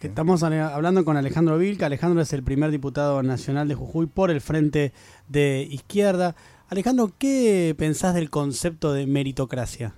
Estamos 0.00 0.42
hablando 0.42 1.04
con 1.04 1.16
Alejandro 1.16 1.58
Vilca. 1.58 1.86
Alejandro 1.86 2.20
es 2.20 2.32
el 2.32 2.42
primer 2.42 2.70
diputado 2.70 3.22
nacional 3.22 3.68
de 3.68 3.74
Jujuy 3.74 4.06
por 4.06 4.30
el 4.30 4.40
Frente 4.40 4.92
de 5.28 5.66
Izquierda. 5.70 6.34
Alejandro, 6.68 7.12
¿qué 7.18 7.74
pensás 7.78 8.14
del 8.14 8.28
concepto 8.28 8.92
de 8.92 9.06
meritocracia? 9.06 9.94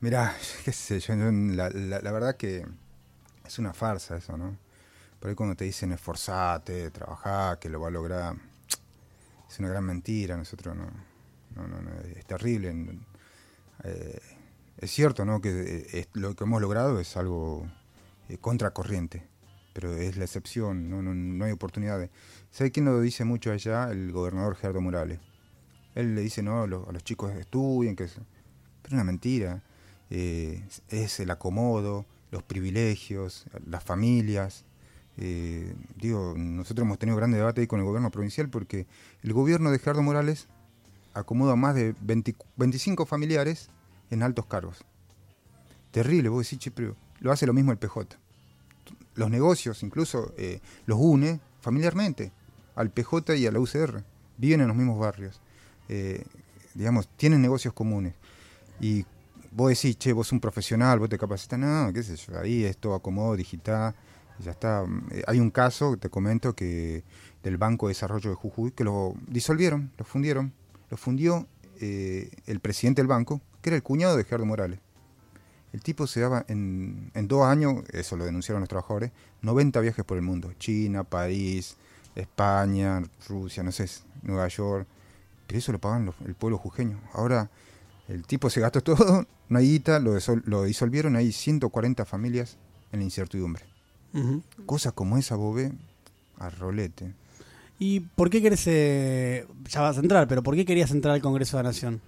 Mirá, 0.00 0.34
qué 0.64 0.72
sé 0.72 1.00
yo, 1.00 1.14
la, 1.14 1.68
verdad 2.12 2.36
que 2.36 2.64
es 3.44 3.58
una 3.58 3.72
farsa 3.72 4.16
eso, 4.16 4.36
¿no? 4.36 4.56
Por 5.18 5.30
ahí 5.30 5.34
cuando 5.34 5.54
te 5.54 5.64
dicen 5.64 5.92
esforzate, 5.92 6.90
trabajá, 6.90 7.58
que 7.60 7.68
lo 7.68 7.80
va 7.80 7.88
a 7.88 7.92
lograr, 7.92 8.36
es 9.48 9.58
una 9.58 9.68
gran 9.68 9.84
mentira, 9.84 10.36
nosotros 10.36 10.74
no, 10.76 10.86
no, 11.54 11.68
no, 11.68 11.90
es 12.16 12.24
terrible. 12.26 12.74
Eh, 13.84 14.20
es 14.82 14.90
cierto, 14.90 15.24
¿no? 15.24 15.40
Que 15.40 15.86
eh, 15.92 16.06
lo 16.12 16.34
que 16.34 16.42
hemos 16.42 16.60
logrado 16.60 16.98
es 16.98 17.16
algo 17.16 17.68
eh, 18.28 18.36
contracorriente, 18.38 19.22
pero 19.72 19.94
es 19.96 20.16
la 20.16 20.24
excepción, 20.24 20.90
no, 20.90 21.44
hay 21.44 21.52
oportunidades. 21.52 22.10
¿Sabe 22.50 22.72
quién 22.72 22.86
lo 22.86 23.00
dice 23.00 23.24
mucho 23.24 23.52
allá? 23.52 23.90
El 23.90 24.10
gobernador 24.10 24.56
Gerardo 24.56 24.80
Morales. 24.80 25.20
Él 25.94 26.16
le 26.16 26.22
dice, 26.22 26.42
no, 26.42 26.62
a 26.62 26.66
los, 26.66 27.04
chicos 27.04 27.32
estudien, 27.32 27.94
que 27.94 28.04
es... 28.04 28.14
Pero 28.82 28.88
es 28.88 28.92
una 28.94 29.04
mentira. 29.04 29.62
Eh, 30.10 30.64
es 30.88 31.20
el 31.20 31.30
acomodo, 31.30 32.04
los 32.32 32.42
privilegios, 32.42 33.44
las 33.66 33.84
familias. 33.84 34.64
digo, 35.16 36.34
nosotros 36.36 36.84
hemos 36.84 36.98
tenido 36.98 37.16
grande 37.16 37.36
debate 37.36 37.60
ahí 37.60 37.66
con 37.68 37.78
el 37.78 37.86
gobierno 37.86 38.10
provincial 38.10 38.48
porque 38.48 38.86
el 39.22 39.32
gobierno 39.32 39.70
de 39.70 39.78
Gerardo 39.78 40.02
Morales 40.02 40.48
acomoda 41.14 41.54
más 41.54 41.76
de 41.76 41.94
25 42.00 43.06
familiares 43.06 43.70
en 44.12 44.22
altos 44.22 44.46
cargos. 44.46 44.84
Terrible, 45.90 46.28
vos 46.28 46.44
decís, 46.44 46.58
che, 46.58 46.70
pero 46.70 46.96
lo 47.20 47.32
hace 47.32 47.46
lo 47.46 47.54
mismo 47.54 47.72
el 47.72 47.78
PJ. 47.78 48.18
Los 49.14 49.30
negocios 49.30 49.82
incluso 49.82 50.34
eh, 50.36 50.60
los 50.86 50.98
une 51.00 51.40
familiarmente 51.60 52.30
al 52.74 52.90
PJ 52.90 53.36
y 53.36 53.46
a 53.46 53.52
la 53.52 53.58
UCR. 53.58 54.04
Viven 54.36 54.60
en 54.60 54.68
los 54.68 54.76
mismos 54.76 54.98
barrios. 54.98 55.40
Eh, 55.88 56.24
digamos, 56.74 57.08
tienen 57.16 57.40
negocios 57.40 57.72
comunes. 57.72 58.14
Y 58.80 59.04
vos 59.50 59.70
decís, 59.70 59.96
che, 59.96 60.12
vos 60.12 60.30
un 60.32 60.40
profesional, 60.40 60.98
vos 60.98 61.08
te 61.08 61.18
capacitas. 61.18 61.58
No, 61.58 61.90
qué 61.92 62.02
sé 62.02 62.16
yo, 62.16 62.38
ahí 62.38 62.64
es 62.64 62.76
todo 62.76 62.94
acomodo 62.94 63.34
digital. 63.34 63.94
Ya 64.40 64.50
está. 64.50 64.84
Eh, 65.10 65.22
hay 65.26 65.40
un 65.40 65.50
caso, 65.50 65.96
te 65.96 66.10
comento, 66.10 66.54
que 66.54 67.02
del 67.42 67.56
Banco 67.56 67.86
de 67.86 67.92
Desarrollo 67.92 68.30
de 68.30 68.36
Jujuy, 68.36 68.72
que 68.72 68.84
lo 68.84 69.14
disolvieron, 69.26 69.90
lo 69.96 70.04
fundieron. 70.04 70.52
Lo 70.90 70.98
fundió 70.98 71.46
el 71.80 72.60
presidente 72.60 73.02
del 73.02 73.08
banco, 73.08 73.40
que 73.62 73.70
era 73.70 73.76
el 73.76 73.82
cuñado 73.82 74.16
de 74.16 74.24
Gerardo 74.24 74.44
Morales. 74.44 74.80
El 75.72 75.80
tipo 75.80 76.06
se 76.06 76.20
daba 76.20 76.44
en, 76.48 77.10
dos 77.14 77.46
años, 77.46 77.82
eso 77.92 78.16
lo 78.16 78.26
denunciaron 78.26 78.60
los 78.60 78.68
trabajadores, 78.68 79.10
90 79.40 79.80
viajes 79.80 80.04
por 80.04 80.18
el 80.18 80.22
mundo. 80.22 80.52
China, 80.58 81.02
París, 81.02 81.76
España, 82.14 83.02
Rusia, 83.26 83.62
no 83.62 83.72
sé, 83.72 83.88
Nueva 84.22 84.48
York. 84.48 84.86
Pero 85.46 85.58
eso 85.58 85.72
lo 85.72 85.78
pagaban 85.78 86.12
el 86.26 86.34
pueblo 86.34 86.58
jujeño. 86.58 87.00
Ahora 87.14 87.48
el 88.08 88.26
tipo 88.26 88.50
se 88.50 88.60
gastó 88.60 88.80
todo, 88.82 89.26
una 89.48 89.60
guita, 89.60 89.98
lo, 89.98 90.18
lo 90.44 90.64
disolvieron, 90.64 91.16
hay 91.16 91.32
140 91.32 92.04
familias 92.04 92.58
en 92.92 93.00
la 93.00 93.04
incertidumbre. 93.04 93.64
Cosas 94.66 94.92
como 94.92 95.16
esa, 95.16 95.36
Bobé, 95.36 95.72
a 96.38 96.50
rolete. 96.50 97.14
¿Y 97.78 98.00
por 98.00 98.28
qué 98.28 98.42
querés, 98.42 98.64
eh, 98.66 99.46
ya 99.68 99.80
vas 99.80 99.96
a 99.96 100.00
entrar, 100.00 100.28
pero 100.28 100.42
por 100.42 100.54
qué 100.54 100.66
querías 100.66 100.90
entrar 100.90 101.14
al 101.14 101.22
Congreso 101.22 101.56
de 101.56 101.62
la 101.62 101.70
Nación? 101.70 102.02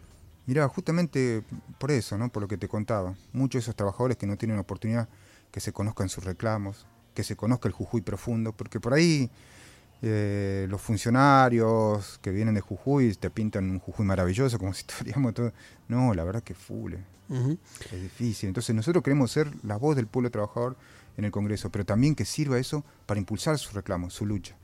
Mira, 0.46 0.68
justamente 0.68 1.42
por 1.78 1.90
eso, 1.90 2.18
¿no? 2.18 2.28
Por 2.28 2.42
lo 2.42 2.48
que 2.48 2.58
te 2.58 2.68
contaba. 2.68 3.14
Muchos 3.32 3.60
de 3.60 3.64
esos 3.64 3.76
trabajadores 3.76 4.16
que 4.16 4.26
no 4.26 4.36
tienen 4.36 4.58
oportunidad 4.58 5.08
que 5.50 5.60
se 5.60 5.72
conozcan 5.72 6.08
sus 6.08 6.24
reclamos, 6.24 6.86
que 7.14 7.22
se 7.22 7.36
conozca 7.36 7.68
el 7.68 7.74
Jujuy 7.74 8.00
profundo, 8.00 8.52
porque 8.52 8.80
por 8.80 8.92
ahí 8.92 9.30
eh, 10.02 10.66
los 10.68 10.82
funcionarios 10.82 12.18
que 12.20 12.30
vienen 12.30 12.54
de 12.54 12.60
Jujuy 12.60 13.14
te 13.14 13.30
pintan 13.30 13.70
un 13.70 13.78
Jujuy 13.78 14.04
maravilloso, 14.04 14.58
como 14.58 14.74
si 14.74 14.80
estaríamos 14.80 15.32
todo. 15.32 15.52
No, 15.88 16.12
la 16.12 16.24
verdad 16.24 16.42
que 16.42 16.54
fule. 16.54 16.98
Es 17.30 18.02
difícil. 18.02 18.48
Entonces 18.48 18.74
nosotros 18.74 19.02
queremos 19.02 19.30
ser 19.30 19.50
la 19.64 19.76
voz 19.76 19.96
del 19.96 20.06
pueblo 20.06 20.30
trabajador 20.30 20.76
en 21.16 21.24
el 21.24 21.30
Congreso, 21.30 21.70
pero 21.70 21.86
también 21.86 22.14
que 22.14 22.24
sirva 22.24 22.58
eso 22.58 22.84
para 23.06 23.18
impulsar 23.18 23.58
sus 23.58 23.72
reclamos, 23.72 24.12
su 24.12 24.26
lucha. 24.26 24.56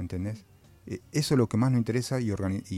¿Entendés? 0.00 0.44
Eh, 0.90 1.00
eso 1.12 1.34
es 1.34 1.38
lo 1.38 1.48
que 1.48 1.58
más 1.58 1.70
nos 1.70 1.78
interesa 1.78 2.18
y, 2.18 2.30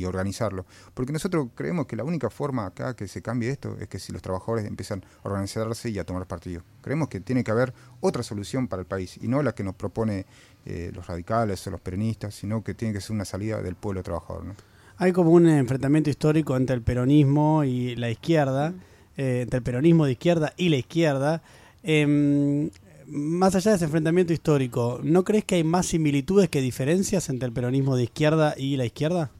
organizarlo. 0.04 0.66
Porque 0.94 1.12
nosotros 1.12 1.48
creemos 1.54 1.86
que 1.86 1.94
la 1.94 2.02
única 2.02 2.28
forma 2.28 2.66
acá 2.66 2.94
que 2.96 3.06
se 3.06 3.22
cambie 3.22 3.50
esto 3.50 3.76
es 3.80 3.88
que 3.88 4.00
si 4.00 4.12
los 4.12 4.20
trabajadores 4.20 4.66
empiezan 4.66 5.04
a 5.22 5.28
organizarse 5.28 5.90
y 5.90 5.98
a 5.98 6.04
tomar 6.04 6.26
partido. 6.26 6.62
Creemos 6.82 7.08
que 7.08 7.20
tiene 7.20 7.44
que 7.44 7.52
haber 7.52 7.72
otra 8.00 8.24
solución 8.24 8.66
para 8.66 8.80
el 8.80 8.86
país 8.86 9.18
y 9.22 9.28
no 9.28 9.42
la 9.42 9.54
que 9.54 9.62
nos 9.62 9.76
propone 9.76 10.26
eh, 10.66 10.90
los 10.92 11.06
radicales 11.06 11.64
o 11.66 11.70
los 11.70 11.80
peronistas, 11.80 12.34
sino 12.34 12.64
que 12.64 12.74
tiene 12.74 12.92
que 12.92 13.00
ser 13.00 13.12
una 13.12 13.24
salida 13.24 13.62
del 13.62 13.76
pueblo 13.76 14.02
trabajador. 14.02 14.44
Hay 14.96 15.12
como 15.12 15.30
un 15.30 15.48
enfrentamiento 15.48 16.10
histórico 16.10 16.56
entre 16.56 16.74
el 16.74 16.82
peronismo 16.82 17.62
y 17.64 17.94
la 17.94 18.10
izquierda, 18.10 18.74
eh, 19.16 19.42
entre 19.42 19.58
el 19.58 19.62
peronismo 19.62 20.04
de 20.04 20.12
izquierda 20.12 20.52
y 20.56 20.68
la 20.68 20.76
izquierda. 20.76 21.42
Em, 21.82 22.70
más 23.10 23.54
allá 23.54 23.72
de 23.72 23.76
ese 23.76 23.84
enfrentamiento 23.86 24.32
histórico, 24.32 25.00
¿no 25.02 25.24
crees 25.24 25.44
que 25.44 25.56
hay 25.56 25.64
más 25.64 25.86
similitudes 25.86 26.48
que 26.48 26.60
diferencias 26.60 27.28
entre 27.28 27.46
el 27.46 27.52
peronismo 27.52 27.96
de 27.96 28.04
izquierda 28.04 28.54
y 28.56 28.76
la 28.76 28.86
izquierda? 28.86 29.30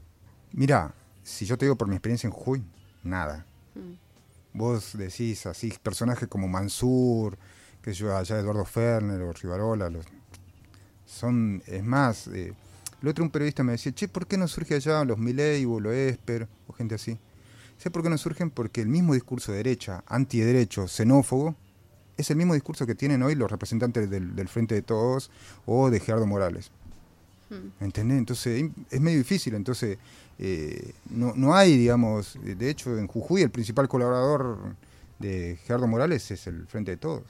Mira, 0.51 0.93
si 1.23 1.45
yo 1.45 1.57
te 1.57 1.65
digo 1.65 1.77
por 1.77 1.87
mi 1.87 1.95
experiencia 1.95 2.27
en 2.27 2.33
Jujuy, 2.33 2.63
nada. 3.03 3.45
Mm. 3.75 4.57
Vos 4.57 4.97
decís 4.97 5.45
así, 5.45 5.73
personajes 5.81 6.27
como 6.27 6.47
Mansur, 6.47 7.37
que 7.81 7.93
yo 7.93 8.15
allá 8.15 8.39
Eduardo 8.39 8.65
Ferner 8.65 9.21
o 9.21 9.31
Rivarola, 9.31 9.89
los, 9.89 10.05
son, 11.05 11.63
es 11.65 11.83
más, 11.83 12.27
eh, 12.27 12.53
el 13.01 13.07
otro 13.07 13.23
un 13.23 13.31
periodista 13.31 13.63
me 13.63 13.73
decía, 13.73 13.93
che, 13.93 14.07
¿por 14.07 14.27
qué 14.27 14.37
no 14.37 14.47
surge 14.47 14.75
allá 14.75 15.03
los 15.05 15.17
Milei 15.17 15.65
o 15.65 15.79
los 15.79 15.93
Esper 15.93 16.47
o 16.67 16.73
gente 16.73 16.95
así? 16.95 17.17
¿Sé 17.77 17.89
por 17.89 18.03
qué 18.03 18.09
no 18.09 18.17
surgen? 18.17 18.51
Porque 18.51 18.81
el 18.81 18.87
mismo 18.87 19.13
discurso 19.13 19.51
de 19.51 19.57
derecha, 19.57 20.03
antiderecho, 20.07 20.87
xenófobo, 20.87 21.55
es 22.17 22.29
el 22.29 22.37
mismo 22.37 22.53
discurso 22.53 22.85
que 22.85 22.95
tienen 22.95 23.23
hoy 23.23 23.35
los 23.35 23.49
representantes 23.49 24.09
del, 24.09 24.47
Frente 24.47 24.75
de 24.75 24.81
Todos 24.81 25.31
o 25.65 25.89
de 25.89 25.99
Gerardo 25.99 26.27
Morales. 26.27 26.71
Hmm. 27.49 27.83
¿Entendés? 27.83 28.17
Entonces 28.17 28.69
es 28.89 29.01
medio 29.01 29.17
difícil, 29.17 29.55
entonces 29.55 29.97
eh, 30.39 30.93
no, 31.09 31.33
no 31.35 31.53
hay, 31.53 31.77
digamos, 31.77 32.37
de 32.41 32.69
hecho 32.69 32.97
en 32.97 33.07
Jujuy 33.07 33.41
el 33.41 33.51
principal 33.51 33.87
colaborador 33.87 34.75
de 35.19 35.59
Gerardo 35.63 35.87
Morales 35.87 36.29
es 36.31 36.47
el 36.47 36.67
Frente 36.67 36.91
de 36.91 36.97
Todos. 36.97 37.23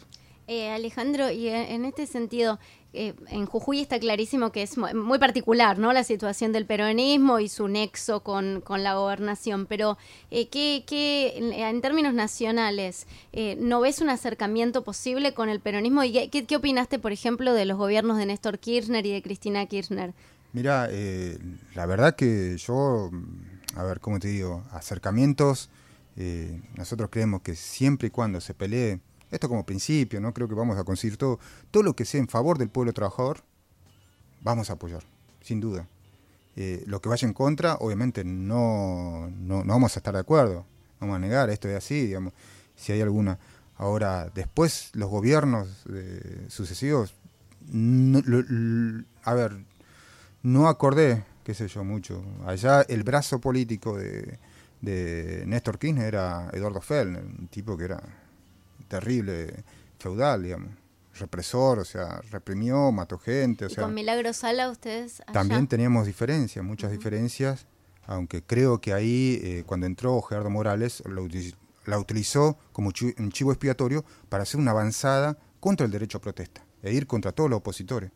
Eh, 0.53 0.69
Alejandro, 0.69 1.31
y 1.31 1.47
en 1.47 1.85
este 1.85 2.05
sentido, 2.05 2.59
eh, 2.91 3.13
en 3.29 3.45
Jujuy 3.45 3.79
está 3.79 3.97
clarísimo 4.01 4.51
que 4.51 4.63
es 4.63 4.77
muy 4.77 5.17
particular, 5.17 5.79
¿no? 5.79 5.93
La 5.93 6.03
situación 6.03 6.51
del 6.51 6.65
peronismo 6.65 7.39
y 7.39 7.47
su 7.47 7.69
nexo 7.69 8.21
con, 8.21 8.61
la 8.67 8.95
gobernación. 8.95 9.65
Pero, 9.65 9.97
eh, 10.29 10.49
¿qué, 10.49 10.83
en 11.37 11.79
términos 11.79 12.13
nacionales, 12.13 13.07
eh, 13.31 13.55
¿no 13.61 13.79
ves 13.79 14.01
un 14.01 14.09
acercamiento 14.09 14.83
posible 14.83 15.33
con 15.33 15.47
el 15.47 15.61
peronismo? 15.61 16.03
¿Y 16.03 16.27
qué, 16.27 16.45
qué, 16.45 16.55
opinaste, 16.57 16.99
por 16.99 17.13
ejemplo, 17.13 17.53
de 17.53 17.63
los 17.63 17.77
gobiernos 17.77 18.17
de 18.17 18.25
Néstor 18.25 18.59
Kirchner 18.59 19.05
y 19.05 19.13
de 19.13 19.21
Cristina 19.21 19.65
Kirchner? 19.67 20.13
Mira, 20.51 20.89
la 21.75 21.85
verdad 21.85 22.13
que 22.17 22.57
yo, 22.57 23.09
a 23.77 23.83
ver, 23.83 24.01
¿cómo 24.01 24.19
te 24.19 24.27
digo? 24.27 24.65
Acercamientos, 24.71 25.69
nosotros 26.75 27.09
creemos 27.09 27.41
que 27.41 27.55
siempre 27.55 28.09
y 28.09 28.11
cuando 28.11 28.41
se 28.41 28.53
pelee 28.53 28.99
Esto 29.31 29.47
como 29.47 29.65
principio, 29.65 30.19
¿no? 30.19 30.33
Creo 30.33 30.47
que 30.47 30.55
vamos 30.55 30.77
a 30.77 30.83
conseguir 30.83 31.17
todo. 31.17 31.39
Todo 31.71 31.83
lo 31.83 31.95
que 31.95 32.05
sea 32.05 32.19
en 32.19 32.27
favor 32.27 32.57
del 32.57 32.69
pueblo 32.69 32.93
trabajador, 32.93 33.39
vamos 34.41 34.69
a 34.69 34.73
apoyar, 34.73 35.03
sin 35.41 35.61
duda. 35.61 35.87
Eh, 36.57 36.83
lo 36.85 37.01
que 37.01 37.07
vaya 37.07 37.25
en 37.25 37.33
contra, 37.33 37.75
obviamente 37.75 38.25
no, 38.25 39.31
no, 39.31 39.63
vamos 39.63 39.95
a 39.95 39.99
estar 39.99 40.13
de 40.13 40.19
acuerdo. 40.19 40.65
Vamos 40.99 41.15
a 41.15 41.19
negar, 41.19 41.49
esto 41.49 41.67
es 41.69 41.77
así, 41.77 42.07
digamos, 42.07 42.33
si 42.75 42.91
hay 42.91 43.01
alguna. 43.01 43.39
Ahora, 43.77 44.29
después 44.35 44.91
los 44.93 45.09
gobiernos 45.09 45.85
eh, 45.91 46.45
sucesivos, 46.49 47.15
a 49.23 49.33
ver, 49.33 49.57
no 50.43 50.67
acordé, 50.67 51.23
qué 51.43 51.53
sé 51.53 51.67
yo, 51.67 51.83
mucho. 51.83 52.23
Allá 52.45 52.81
el 52.81 53.03
brazo 53.03 53.39
político 53.39 53.97
de, 53.97 54.37
de 54.81 55.43
Néstor 55.47 55.79
Kirchner 55.79 56.05
era 56.05 56.49
Eduardo 56.53 56.81
Fellner, 56.81 57.23
un 57.23 57.47
tipo 57.47 57.77
que 57.77 57.85
era 57.85 58.01
terrible, 58.91 59.63
feudal, 59.97 60.43
digamos 60.43 60.81
represor, 61.13 61.79
o 61.79 61.85
sea, 61.85 62.21
reprimió, 62.31 62.91
mató 62.91 63.17
gente. 63.17 63.65
O 63.65 63.69
sea, 63.69 63.83
con 63.83 63.93
Milagro 63.93 64.33
Sala 64.33 64.69
ustedes 64.69 65.21
También 65.31 65.67
teníamos 65.67 66.05
diferencias, 66.07 66.63
muchas 66.63 66.91
diferencias, 66.91 67.67
aunque 68.05 68.41
creo 68.41 68.79
que 68.79 68.93
ahí, 68.93 69.39
eh, 69.43 69.63
cuando 69.65 69.85
entró 69.85 70.21
Gerardo 70.21 70.49
Morales, 70.49 71.03
la 71.85 71.97
utilizó 71.99 72.57
como 72.71 72.91
un 73.17 73.31
chivo 73.31 73.51
expiatorio 73.51 74.05
para 74.29 74.43
hacer 74.43 74.59
una 74.59 74.71
avanzada 74.71 75.37
contra 75.59 75.85
el 75.85 75.91
derecho 75.91 76.17
a 76.17 76.21
protesta 76.21 76.65
e 76.81 76.93
ir 76.93 77.07
contra 77.07 77.31
todos 77.31 77.49
los 77.49 77.57
opositores. 77.57 78.11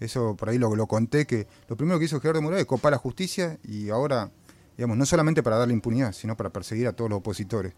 Eso 0.00 0.36
por 0.36 0.48
ahí 0.48 0.58
lo, 0.58 0.74
lo 0.76 0.86
conté, 0.86 1.26
que 1.26 1.46
lo 1.68 1.76
primero 1.76 1.98
que 1.98 2.04
hizo 2.04 2.20
Gerardo 2.20 2.42
Morales 2.42 2.62
es 2.62 2.68
copar 2.68 2.92
la 2.92 2.98
justicia 2.98 3.58
y 3.64 3.90
ahora, 3.90 4.30
digamos, 4.76 4.96
no 4.96 5.06
solamente 5.06 5.42
para 5.42 5.56
darle 5.56 5.74
impunidad, 5.74 6.12
sino 6.12 6.36
para 6.36 6.50
perseguir 6.50 6.86
a 6.86 6.92
todos 6.92 7.10
los 7.10 7.18
opositores. 7.18 7.74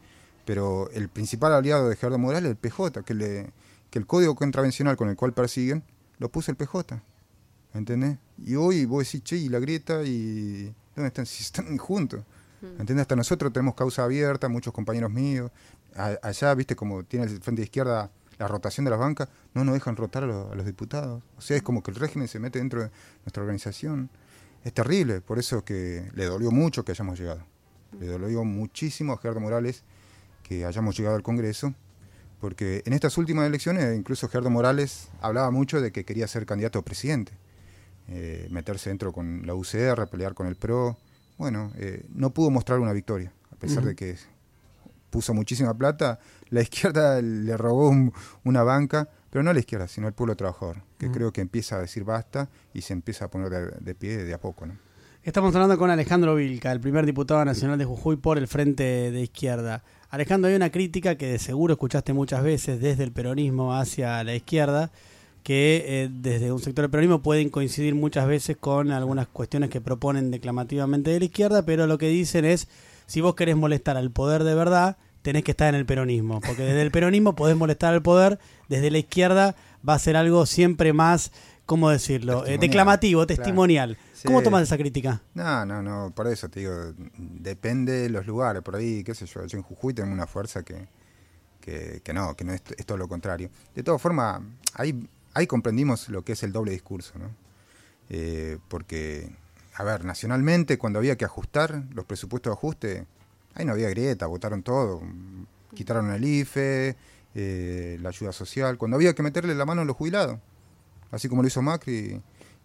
Pero 0.51 0.91
el 0.91 1.09
principal 1.09 1.53
aliado 1.53 1.89
de 1.89 1.95
Gerardo 1.95 2.19
Morales 2.19 2.47
es 2.47 2.51
el 2.51 2.57
PJ, 2.57 3.05
que 3.05 3.15
le 3.15 3.53
que 3.89 4.01
el 4.01 4.07
código 4.09 4.35
contravencional 4.35 4.97
con 4.97 5.09
el 5.09 5.15
cual 5.15 5.33
persiguen 5.33 5.85
lo 6.19 6.29
puso 6.29 6.51
el 6.51 6.57
PJ. 6.57 7.01
¿Entendés? 7.73 8.19
Y 8.45 8.57
hoy 8.57 8.85
vos 8.85 9.05
decís, 9.05 9.23
che, 9.23 9.37
y 9.37 9.49
la 9.49 9.61
grieta, 9.61 10.03
y. 10.03 10.75
¿Dónde 10.97 11.07
están? 11.07 11.25
Si 11.27 11.45
están 11.45 11.79
juntos. 11.79 12.25
Mm. 12.63 12.81
¿Entendés? 12.81 13.03
Hasta 13.03 13.15
nosotros 13.15 13.53
tenemos 13.53 13.77
causa 13.77 14.03
abierta, 14.03 14.49
muchos 14.49 14.75
compañeros 14.75 15.13
míos. 15.13 15.53
allá, 15.95 16.53
viste, 16.57 16.75
como 16.75 17.05
tiene 17.05 17.27
el 17.27 17.41
frente 17.41 17.61
de 17.61 17.67
izquierda 17.67 18.11
la 18.37 18.49
rotación 18.49 18.83
de 18.85 18.91
las 18.91 18.99
bancas, 18.99 19.29
no 19.55 19.63
nos 19.63 19.75
dejan 19.75 19.95
rotar 19.95 20.25
a, 20.25 20.27
los 20.27 20.67
diputados. 20.67 21.23
O 21.39 21.41
sea, 21.41 21.59
es 21.59 21.63
como 21.63 21.85
que 21.85 21.93
el 21.93 21.97
régimen 21.97 22.27
se 22.27 22.41
mete 22.41 22.59
dentro 22.59 22.83
de 22.83 22.91
nuestra 23.25 23.41
organización. 23.41 24.11
Es 24.65 24.73
terrible, 24.73 25.21
por 25.21 25.39
eso 25.39 25.65
que 25.65 26.11
le 26.13 26.25
dolió 26.25 26.51
mucho 26.51 26.85
que 26.85 26.91
hayamos 26.91 27.21
llegado. 27.21 27.47
Le 28.01 28.09
dolió 28.09 28.43
muchísimo 28.43 29.13
a 29.13 29.19
Gerardo 29.19 29.39
Morales 29.39 29.85
que 30.51 30.65
hayamos 30.65 30.97
llegado 30.97 31.15
al 31.15 31.23
Congreso 31.23 31.77
porque 32.41 32.83
en 32.87 32.93
estas 32.93 33.17
últimas 33.19 33.47
elecciones 33.47 33.97
incluso 33.97 34.29
Gerardo 34.29 34.51
Morales 34.51 35.09
hablaba 35.21 35.53
mucho 35.53 35.81
de 35.81 35.93
que 35.93 36.05
quería 36.05 36.27
ser 36.27 36.45
candidato 36.45 36.81
a 36.81 36.83
presidente, 36.83 37.33
eh, 38.09 38.49
meterse 38.51 38.91
dentro 38.91 39.13
con 39.13 39.47
la 39.47 39.55
UCR, 39.55 40.09
pelear 40.11 40.35
con 40.35 40.49
el 40.49 40.57
PRO. 40.57 40.97
Bueno, 41.39 41.71
eh, 41.77 42.05
no 42.13 42.31
pudo 42.31 42.51
mostrar 42.51 42.81
una 42.81 42.93
victoria, 42.93 43.33
a 43.53 43.57
pesar 43.57 43.85
de 43.85 43.95
que 43.95 44.17
puso 45.11 45.35
muchísima 45.35 45.73
plata. 45.73 46.19
La 46.49 46.63
izquierda 46.63 47.23
le 47.23 47.57
robó 47.57 47.95
una 48.43 48.63
banca, 48.65 49.09
pero 49.31 49.45
no 49.45 49.51
a 49.51 49.55
la 49.55 49.61
izquierda, 49.61 49.87
sino 49.87 50.09
al 50.09 50.15
pueblo 50.15 50.35
trabajador, 50.35 50.83
que 50.99 51.13
creo 51.13 51.33
que 51.33 51.43
empieza 51.43 51.77
a 51.77 51.81
decir 51.81 52.03
basta 52.03 52.49
y 52.75 52.81
se 52.83 52.93
empieza 52.93 53.27
a 53.27 53.29
poner 53.29 53.79
de, 53.79 53.95
pie 53.95 54.25
de 54.25 54.35
a 54.35 54.41
poco. 54.41 54.67
¿no? 54.67 54.77
Estamos 55.23 55.55
hablando 55.55 55.77
con 55.77 55.91
Alejandro 55.91 56.35
Vilca, 56.35 56.73
el 56.73 56.81
primer 56.81 57.05
diputado 57.05 57.45
nacional 57.45 57.79
de 57.79 57.85
Jujuy 57.85 58.17
por 58.17 58.39
el 58.39 58.49
Frente 58.49 59.11
de 59.11 59.21
Izquierda. 59.21 59.85
Alejandro, 60.11 60.49
hay 60.49 60.57
una 60.57 60.71
crítica 60.71 61.15
que 61.15 61.29
de 61.29 61.39
seguro 61.39 61.75
escuchaste 61.75 62.13
muchas 62.13 62.43
veces 62.43 62.81
desde 62.81 63.05
el 63.05 63.13
peronismo 63.13 63.77
hacia 63.77 64.25
la 64.25 64.35
izquierda, 64.35 64.91
que 65.45 65.85
eh, 65.87 66.09
desde 66.11 66.51
un 66.51 66.59
sector 66.59 66.83
del 66.83 66.91
peronismo 66.91 67.23
pueden 67.23 67.49
coincidir 67.49 67.95
muchas 67.95 68.27
veces 68.27 68.57
con 68.57 68.91
algunas 68.91 69.29
cuestiones 69.29 69.71
que 69.71 69.81
proponen 69.81 70.33
declamativamente 70.33 71.13
de 71.13 71.21
la 71.21 71.25
izquierda, 71.27 71.63
pero 71.65 71.87
lo 71.87 71.97
que 71.97 72.09
dicen 72.09 72.45
es, 72.45 72.67
si 73.07 73.21
vos 73.21 73.37
querés 73.37 73.57
molestar 73.57 73.97
al 73.97 74.11
poder 74.11 74.43
de 74.43 74.55
verdad, 74.57 74.97
tenés 75.23 75.45
que 75.45 75.53
estar 75.53 75.69
en 75.69 75.77
el 75.77 75.87
peronismo, 75.87 76.41
porque 76.41 76.65
desde 76.65 76.83
el 76.83 76.91
peronismo 76.91 77.37
podés 77.37 77.57
molestar 77.57 77.95
al 77.95 78.03
poder, 78.03 78.41
desde 78.69 78.91
la 78.91 78.99
izquierda 78.99 79.55
va 79.89 79.95
a 79.95 79.99
ser 80.01 80.17
algo 80.17 80.45
siempre 80.45 80.93
más, 80.93 81.31
¿cómo 81.67 81.89
decirlo?, 81.89 82.45
eh, 82.47 82.59
declamativo, 82.59 83.29
testimonial. 83.29 83.97
¿Cómo 84.25 84.43
tomas 84.43 84.63
esa 84.63 84.77
crítica? 84.77 85.23
No, 85.35 85.65
no, 85.65 85.83
no, 85.83 86.13
por 86.15 86.27
eso 86.27 86.49
te 86.49 86.61
digo, 86.61 86.75
depende 87.17 87.93
de 87.93 88.09
los 88.11 88.27
lugares, 88.27 88.63
por 88.63 88.77
ahí, 88.77 89.03
qué 89.05 89.15
sé 89.15 89.27
yo, 89.27 89.45
yo 89.47 89.59
en 89.59 89.63
Jujuy 89.63 89.95
tengo 89.95 90.13
una 90.13 90.27
fuerza 90.27 90.63
que, 90.63 90.89
que, 91.61 92.13
no, 92.13 92.35
que 92.37 92.45
no 92.45 92.53
es, 92.53 92.63
todo 92.63 92.99
lo 92.99 93.09
contrario. 93.09 93.51
De 93.75 93.83
todas 93.83 94.01
formas, 94.01 94.43
ahí, 94.75 95.09
ahí 95.35 95.47
comprendimos 95.47 96.09
lo 96.09 96.23
que 96.23 96.33
es 96.33 96.43
el 96.43 96.53
doble 96.53 96.73
discurso, 96.73 97.19
¿no? 97.19 97.31
Eh, 98.09 98.59
porque, 98.69 99.31
a 99.75 99.85
ver, 99.85 100.05
nacionalmente, 100.05 100.79
cuando 100.79 100.99
había 100.99 101.17
que 101.17 101.25
ajustar 101.25 101.85
los 101.95 102.05
presupuestos 102.05 102.51
de 102.51 102.55
ajuste, 102.55 103.07
ahí 103.55 103.65
no 103.65 103.73
había 103.73 103.89
grieta, 103.89 104.27
votaron 104.27 104.63
todo, 104.63 105.01
quitaron 105.75 106.11
el 106.11 106.25
IFE, 106.25 106.97
eh, 107.35 107.99
la 108.01 108.09
ayuda 108.09 108.33
social, 108.33 108.77
cuando 108.79 108.97
había 108.97 109.15
que 109.15 109.23
meterle 109.23 109.55
la 109.55 109.65
mano 109.65 109.83
a 109.83 109.85
los 109.85 109.97
jubilados, 109.97 110.39
así 111.13 111.29
como 111.29 111.43
lo 111.43 111.49
hizo 111.49 111.63
Macri 111.63 112.21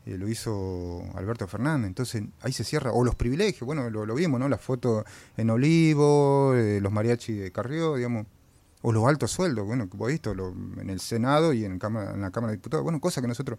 eh, 0.05 0.17
lo 0.17 0.27
hizo 0.27 1.03
Alberto 1.15 1.47
Fernández, 1.47 1.87
entonces 1.87 2.23
ahí 2.41 2.53
se 2.53 2.63
cierra, 2.63 2.91
o 2.91 3.03
los 3.03 3.15
privilegios, 3.15 3.65
bueno, 3.65 3.89
lo, 3.89 4.15
vimos, 4.15 4.39
¿no? 4.39 4.47
Las 4.47 4.61
fotos 4.61 5.03
en 5.35 5.49
Olivo, 5.49 6.53
eh, 6.55 6.79
los 6.79 6.91
mariachi 6.91 7.33
de 7.33 7.51
Carrió, 7.51 7.95
digamos, 7.95 8.27
o 8.83 8.91
los 8.91 9.03
altos 9.07 9.31
sueldos, 9.31 9.65
bueno, 9.65 9.89
que 9.89 9.97
vos 9.97 10.09
visto 10.09 10.31
en 10.31 10.91
el 10.91 10.99
Senado 10.99 11.53
y 11.53 11.65
en, 11.65 11.79
cámara, 11.79 12.13
en 12.13 12.21
la 12.21 12.29
Cámara 12.29 12.51
de 12.51 12.57
Diputados, 12.57 12.83
bueno, 12.83 13.01
cosas 13.01 13.23
que 13.23 13.27
nosotros 13.27 13.57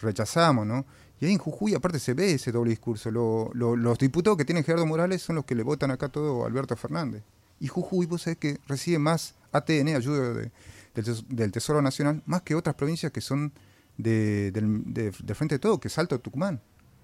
rechazamos, 0.00 0.64
¿no? 0.66 0.86
Y 1.20 1.26
ahí 1.26 1.32
en 1.32 1.38
Jujuy 1.38 1.74
aparte 1.74 1.98
se 1.98 2.14
ve 2.14 2.34
ese 2.34 2.52
doble 2.52 2.70
discurso, 2.70 3.10
los 3.10 3.98
diputados 3.98 4.38
que 4.38 4.44
tienen 4.44 4.62
Gerardo 4.62 4.86
Morales 4.86 5.20
son 5.20 5.34
los 5.34 5.44
que 5.44 5.56
le 5.56 5.64
votan 5.64 5.90
acá 5.90 6.08
todo 6.08 6.44
a 6.44 6.46
Alberto 6.46 6.76
Fernández. 6.76 7.24
Y 7.58 7.66
Jujuy, 7.66 8.06
vos 8.06 8.22
sabés 8.22 8.38
que 8.38 8.60
recibe 8.68 9.00
más 9.00 9.34
ATN, 9.50 9.96
ayuda 9.96 10.48
del 10.94 11.50
Tesoro 11.52 11.82
Nacional, 11.82 12.22
más 12.24 12.42
que 12.42 12.54
otras 12.54 12.76
provincias 12.76 13.10
que 13.10 13.20
son 13.20 13.52
de, 13.98 14.50
del, 14.52 15.12
frente 15.34 15.56
de 15.56 15.58
todo, 15.58 15.78
que 15.78 15.88
es 15.88 15.98
Alto 15.98 16.18
Tucumán. 16.18 16.60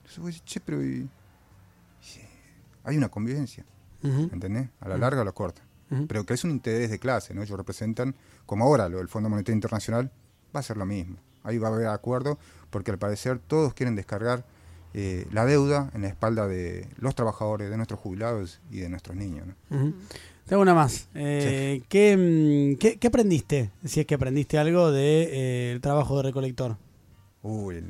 Entonces 0.07 0.43
che, 0.45 0.61
pero 0.61 0.81
hay 2.85 2.97
una 2.97 3.09
convivencia, 3.09 3.65
¿entendés? 4.03 4.69
A 4.81 4.89
la 4.89 4.99
larga 4.99 5.19
o 5.19 5.23
a 5.23 5.25
la 5.25 5.33
corta. 5.33 5.63
Pero 6.09 6.25
que 6.25 6.35
es 6.35 6.43
un 6.43 6.51
interés 6.51 6.91
de 6.91 6.99
clase, 6.99 7.35
¿no? 7.35 7.43
Ellos 7.43 7.57
representan, 7.57 8.17
como 8.47 8.65
ahora 8.65 8.89
lo 8.89 8.99
del 8.99 9.09
Fondo 9.09 9.29
Monetario 9.29 9.55
Internacional, 9.55 10.11
va 10.55 10.61
a 10.61 10.63
ser 10.63 10.77
lo 10.77 10.87
mismo. 10.87 11.19
Ahí 11.45 11.59
va 11.59 11.69
a 11.69 11.73
haber 11.73 11.87
acuerdo, 11.87 12.39
porque 12.71 12.91
al 12.91 12.99
parecer 12.99 13.39
todos 13.39 13.75
quieren 13.75 13.95
descargar 13.95 14.45
eh, 14.93 15.27
la 15.31 15.45
deuda 15.45 15.91
en 15.95 16.03
la 16.03 16.09
espalda 16.09 16.49
de 16.49 16.89
los 16.99 17.15
trabajadores, 17.15 17.71
de 17.71 17.77
nuestros 17.77 18.01
jubilados 18.01 18.61
y 18.71 18.81
de 18.81 18.89
nuestros 18.89 19.17
niños. 19.17 19.47
¿no? 19.47 19.95
Tengo 20.47 20.61
una 20.61 20.75
más. 20.75 21.09
Eh, 21.15 21.81
mm, 21.83 22.79
¿qué, 22.79 22.99
qué, 22.99 23.07
aprendiste? 23.07 23.71
Si 23.85 24.01
es 24.01 24.07
que 24.07 24.15
aprendiste 24.15 24.59
algo 24.59 24.93
del 24.93 24.95
de, 24.95 25.73
eh, 25.75 25.81
trabajo 25.81 26.19
de 26.19 26.25
recolector. 26.25 26.77
Uy, 27.43 27.83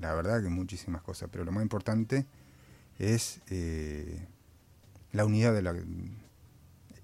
la 0.00 0.14
verdad 0.14 0.42
que 0.42 0.48
muchísimas 0.48 1.02
cosas, 1.02 1.28
pero 1.30 1.44
lo 1.44 1.52
más 1.52 1.62
importante 1.62 2.24
es 2.98 3.40
eh, 3.50 4.26
la 5.12 5.26
unidad 5.26 5.52
de 5.52 5.62
la... 5.62 5.74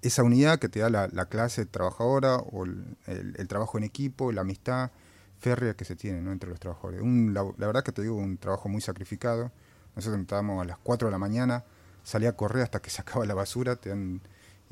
Esa 0.01 0.23
unidad 0.23 0.59
que 0.59 0.69
te 0.69 0.81
da 0.81 0.89
la, 0.89 1.27
clase 1.27 1.67
trabajadora 1.67 2.37
o 2.37 2.65
el, 2.65 3.49
trabajo 3.49 3.79
en 3.79 3.85
equipo, 3.85 4.33
la 4.33 4.41
amistad 4.41 4.91
férrea 5.39 5.75
que 5.75 5.85
se 5.85 5.97
tiene 5.97 6.19
entre 6.31 6.49
los 6.49 6.59
trabajadores. 6.59 7.03
la, 7.03 7.45
verdad 7.59 7.85
que 7.85 7.93
te 7.93 8.03
digo, 8.03 8.17
un 8.17 8.39
trabajo 8.39 8.69
muy 8.69 8.81
sacrificado. 8.81 9.53
Nosotros 9.95 10.21
estábamos 10.21 10.63
a 10.63 10.65
las 10.65 10.79
4 10.79 11.07
de 11.07 11.13
la 11.13 11.19
mañana, 11.19 11.65
salía 12.03 12.31
a 12.31 12.33
correr 12.33 12.65
hasta 12.65 12.81
que 12.81 12.91
se 12.91 13.01
acaba 13.01 13.27
la 13.27 13.35
basura, 13.35 13.77
te 13.77 13.91
dan 13.91 14.23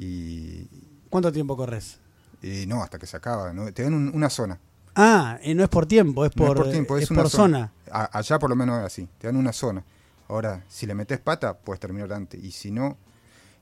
y, 0.01 0.67
¿Cuánto 1.11 1.31
tiempo 1.31 1.57
corres? 1.57 1.99
Y 2.41 2.67
no, 2.67 2.83
hasta 2.83 2.99
que 2.99 3.07
se 3.07 3.17
acaba. 3.17 3.53
Te 3.73 3.83
dan 3.83 4.15
una 4.15 4.31
zona. 4.31 4.59
Ah, 4.95 5.39
y 5.43 5.55
no 5.55 5.63
es 5.63 5.69
por 5.69 5.87
tiempo, 5.87 6.25
es 6.25 6.33
por, 6.33 6.67
es 6.69 7.09
por 7.09 7.29
zona. 7.29 7.73
allá 7.91 8.39
por 8.39 8.49
lo 8.49 8.57
menos 8.57 8.79
es 8.81 8.87
así, 8.87 9.09
te 9.19 9.27
dan 9.27 9.37
una 9.37 9.53
zona. 9.53 9.85
Ahora, 10.29 10.65
si 10.69 10.87
le 10.87 10.95
metes 10.95 11.19
pata, 11.21 11.59
puedes 11.59 11.81
terminar 11.81 12.13
antes. 12.13 12.43
Y 12.43 12.51
si 12.53 12.71
no, 12.71 12.97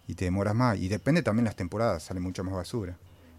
y 0.06 0.14
te 0.14 0.26
demoras 0.26 0.54
más. 0.54 0.78
Y 0.78 0.88
depende 0.88 1.22
también 1.22 1.44
las 1.44 1.56
temporadas, 1.56 2.04
sale 2.04 2.20
mucha 2.20 2.42
más 2.42 2.54
basura. 2.54 2.96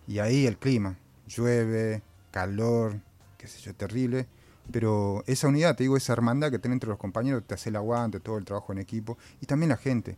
Y 0.08 0.20
ahí 0.20 0.46
el 0.46 0.58
clima, 0.58 0.98
llueve, 1.28 2.02
calor, 2.32 3.00
qué 3.38 3.48
sé 3.48 3.60
yo, 3.62 3.74
terrible. 3.74 4.28
Pero 4.72 5.24
esa 5.26 5.48
unidad, 5.48 5.76
te 5.76 5.84
digo, 5.84 5.96
esa 5.96 6.14
hermandad 6.14 6.52
que 6.52 6.60
tiene 6.60 6.74
entre 6.74 6.90
los 6.90 6.98
compañeros, 6.98 7.44
te 7.46 7.54
hace 7.54 7.70
el 7.70 7.76
aguante, 7.76 8.20
todo 8.20 8.38
el 8.38 8.46
trabajo 8.46 8.74
en 8.74 8.80
equipo. 8.80 9.18
Y 9.42 9.46
también 9.46 9.70
la 9.70 9.78
gente, 9.78 10.18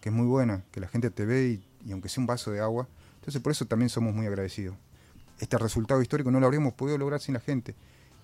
que 0.00 0.10
es 0.10 0.14
muy 0.14 0.26
buena, 0.26 0.64
que 0.72 0.80
la 0.80 0.88
gente 0.88 1.10
te 1.10 1.24
ve 1.24 1.48
y 1.48 1.67
y 1.88 1.92
aunque 1.92 2.08
sea 2.08 2.20
un 2.20 2.26
vaso 2.26 2.50
de 2.50 2.60
agua. 2.60 2.86
Entonces 3.16 3.40
por 3.42 3.50
eso 3.52 3.64
también 3.66 3.88
somos 3.88 4.14
muy 4.14 4.26
agradecidos. 4.26 4.76
Este 5.40 5.56
resultado 5.58 6.02
histórico 6.02 6.30
no 6.30 6.38
lo 6.40 6.46
habríamos 6.46 6.74
podido 6.74 6.98
lograr 6.98 7.20
sin 7.20 7.34
la 7.34 7.40
gente. 7.40 7.74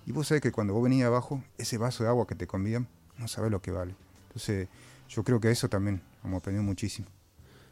Y 0.05 0.11
vos 0.11 0.27
sabés 0.27 0.41
que 0.41 0.51
cuando 0.51 0.73
vos 0.73 0.83
venís 0.83 1.03
abajo, 1.03 1.41
ese 1.57 1.77
vaso 1.77 2.03
de 2.03 2.09
agua 2.09 2.27
que 2.27 2.35
te 2.35 2.45
convían, 2.45 2.87
no 3.17 3.27
sabés 3.27 3.49
lo 3.51 3.61
que 3.61 3.71
vale. 3.71 3.95
Entonces 4.27 4.67
yo 5.09 5.23
creo 5.23 5.39
que 5.39 5.49
eso 5.49 5.67
también 5.69 6.01
hemos 6.23 6.39
aprendido 6.39 6.63
muchísimo. 6.63 7.07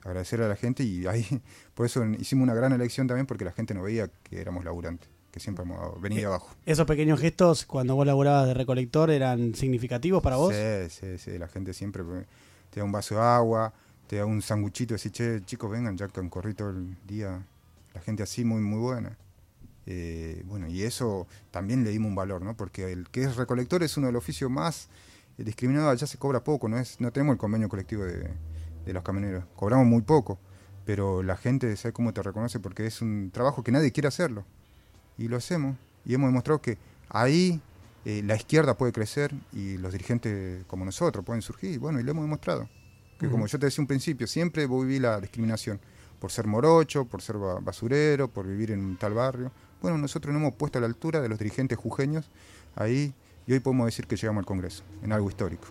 agradecer 0.03 0.41
a 0.41 0.47
la 0.47 0.55
gente 0.55 0.83
y 0.83 1.05
ahí, 1.07 1.25
por 1.75 1.85
eso 1.85 2.03
hicimos 2.05 2.43
una 2.43 2.53
gran 2.53 2.73
elección 2.73 3.07
también 3.07 3.25
porque 3.27 3.45
la 3.45 3.51
gente 3.51 3.73
no 3.73 3.83
veía 3.83 4.09
que 4.23 4.41
éramos 4.41 4.65
laburantes, 4.65 5.07
que 5.31 5.39
siempre 5.39 5.63
hemos 5.63 6.01
venido 6.01 6.23
Eh, 6.23 6.25
abajo. 6.25 6.49
¿Esos 6.65 6.85
pequeños 6.85 7.19
gestos 7.19 7.65
cuando 7.65 7.95
vos 7.95 8.05
laburabas 8.05 8.47
de 8.47 8.53
recolector 8.53 9.09
eran 9.11 9.55
significativos 9.55 10.21
para 10.23 10.35
vos? 10.37 10.53
Sí, 10.53 10.89
sí, 10.89 11.17
sí, 11.17 11.37
la 11.37 11.47
gente 11.47 11.73
siempre 11.73 12.03
eh, 12.03 12.25
te 12.69 12.79
da 12.79 12.83
un 12.85 12.91
vaso 12.91 13.15
de 13.15 13.21
agua, 13.21 13.73
te 14.07 14.17
da 14.17 14.25
un 14.25 14.41
sanguchito, 14.41 14.95
así, 14.95 15.09
che, 15.09 15.41
chicos, 15.45 15.71
vengan, 15.71 15.97
ya 15.97 16.07
que 16.07 16.29
corrido 16.29 16.55
todo 16.55 16.69
el 16.71 16.95
día. 17.07 17.45
La 17.93 18.01
gente 18.01 18.23
así 18.23 18.43
muy, 18.43 18.61
muy 18.61 18.79
buena. 18.79 19.17
Eh, 19.85 20.43
bueno, 20.45 20.67
y 20.67 20.83
eso 20.83 21.27
también 21.51 21.83
le 21.83 21.89
dimos 21.89 22.09
un 22.09 22.15
valor, 22.15 22.41
¿no? 22.41 22.55
Porque 22.55 22.91
el 22.91 23.09
que 23.09 23.23
es 23.23 23.35
recolector 23.35 23.83
es 23.83 23.97
uno 23.97 24.07
de 24.07 24.13
los 24.13 24.23
oficios 24.23 24.49
más 24.49 24.89
eh, 25.37 25.43
discriminados, 25.43 25.91
allá 25.91 26.07
se 26.07 26.17
cobra 26.17 26.43
poco, 26.43 26.69
no 26.69 26.77
es 26.77 26.99
no 27.01 27.11
tenemos 27.11 27.33
el 27.33 27.37
convenio 27.39 27.67
colectivo 27.67 28.03
de, 28.03 28.29
de 28.85 28.93
los 28.93 29.03
camioneros, 29.03 29.45
cobramos 29.55 29.85
muy 29.85 30.01
poco, 30.01 30.39
pero 30.85 31.23
la 31.23 31.35
gente 31.35 31.75
sabe 31.75 31.93
cómo 31.93 32.13
te 32.13 32.21
reconoce 32.23 32.59
porque 32.59 32.85
es 32.85 33.01
un 33.01 33.31
trabajo 33.31 33.63
que 33.63 33.71
nadie 33.71 33.91
quiere 33.91 34.07
hacerlo. 34.07 34.45
Y 35.17 35.27
lo 35.27 35.37
hacemos, 35.37 35.75
y 36.05 36.13
hemos 36.13 36.29
demostrado 36.29 36.61
que 36.61 36.77
ahí 37.09 37.61
eh, 38.05 38.21
la 38.23 38.35
izquierda 38.35 38.77
puede 38.77 38.91
crecer 38.91 39.33
y 39.51 39.77
los 39.77 39.91
dirigentes 39.91 40.65
como 40.65 40.85
nosotros 40.85 41.23
pueden 41.23 41.41
surgir, 41.41 41.79
bueno, 41.79 41.99
y 41.99 42.03
lo 42.03 42.11
hemos 42.11 42.23
demostrado. 42.23 42.69
Que 43.23 43.29
como 43.31 43.47
yo 43.47 43.57
te 43.59 43.65
decía 43.67 43.81
un 43.81 43.87
principio, 43.87 44.27
siempre 44.27 44.67
viví 44.67 44.99
la 44.99 45.19
discriminación 45.21 45.79
por 46.19 46.31
ser 46.31 46.45
morocho, 46.47 47.05
por 47.05 47.21
ser 47.21 47.37
ba- 47.37 47.59
basurero, 47.61 48.27
por 48.27 48.47
vivir 48.47 48.71
en 48.71 48.79
un 48.79 48.97
tal 48.97 49.13
barrio. 49.13 49.51
Bueno, 49.81 49.97
nosotros 49.97 50.33
nos 50.33 50.41
hemos 50.41 50.53
puesto 50.55 50.77
a 50.77 50.81
la 50.81 50.87
altura 50.87 51.21
de 51.21 51.29
los 51.29 51.37
dirigentes 51.39 51.77
jujeños 51.77 52.29
ahí 52.75 53.13
y 53.47 53.53
hoy 53.53 53.59
podemos 53.59 53.85
decir 53.87 54.07
que 54.07 54.15
llegamos 54.15 54.41
al 54.41 54.45
Congreso, 54.45 54.83
en 55.03 55.11
algo 55.11 55.29
histórico. 55.29 55.65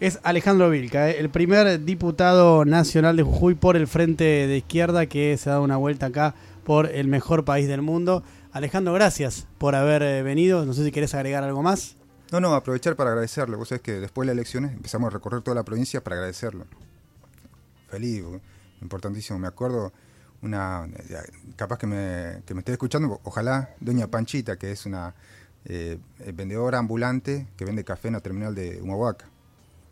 Es 0.00 0.18
Alejandro 0.24 0.68
Vilca, 0.68 1.10
¿eh? 1.10 1.20
el 1.20 1.30
primer 1.30 1.84
diputado 1.84 2.64
nacional 2.64 3.16
de 3.16 3.22
Jujuy 3.22 3.54
por 3.54 3.76
el 3.76 3.86
Frente 3.86 4.24
de 4.24 4.56
Izquierda 4.56 5.06
que 5.06 5.36
se 5.36 5.48
ha 5.48 5.52
dado 5.52 5.64
una 5.64 5.76
vuelta 5.76 6.06
acá 6.06 6.34
por 6.64 6.86
el 6.86 7.06
mejor 7.06 7.44
país 7.44 7.68
del 7.68 7.82
mundo. 7.82 8.24
Alejandro, 8.50 8.92
gracias 8.94 9.46
por 9.58 9.76
haber 9.76 10.02
eh, 10.02 10.22
venido. 10.24 10.64
No 10.66 10.72
sé 10.74 10.84
si 10.84 10.90
querés 10.90 11.14
agregar 11.14 11.44
algo 11.44 11.62
más. 11.62 11.96
No, 12.32 12.40
no, 12.40 12.54
aprovechar 12.54 12.96
para 12.96 13.10
agradecerle. 13.10 13.56
Vos 13.56 13.68
sabés 13.68 13.82
que 13.82 13.92
después 13.92 14.26
de 14.26 14.34
las 14.34 14.38
elecciones 14.38 14.72
empezamos 14.72 15.08
a 15.08 15.10
recorrer 15.10 15.42
toda 15.42 15.54
la 15.54 15.64
provincia 15.64 16.02
para 16.02 16.16
agradecerlo. 16.16 16.64
Feliz, 17.88 18.24
importantísimo. 18.80 19.38
Me 19.38 19.48
acuerdo 19.48 19.92
una, 20.40 20.88
ya, 21.10 21.22
capaz 21.56 21.78
que 21.78 21.86
me, 21.86 22.42
que 22.46 22.54
me 22.54 22.60
esté 22.60 22.72
escuchando, 22.72 23.20
ojalá, 23.24 23.74
doña 23.80 24.06
Panchita, 24.06 24.56
que 24.56 24.72
es 24.72 24.86
una 24.86 25.14
eh, 25.66 25.98
eh, 26.20 26.32
vendedora 26.32 26.78
ambulante 26.78 27.48
que 27.54 27.66
vende 27.66 27.84
café 27.84 28.08
en 28.08 28.14
la 28.14 28.20
terminal 28.20 28.54
de 28.54 28.80
Humahuaca. 28.80 29.26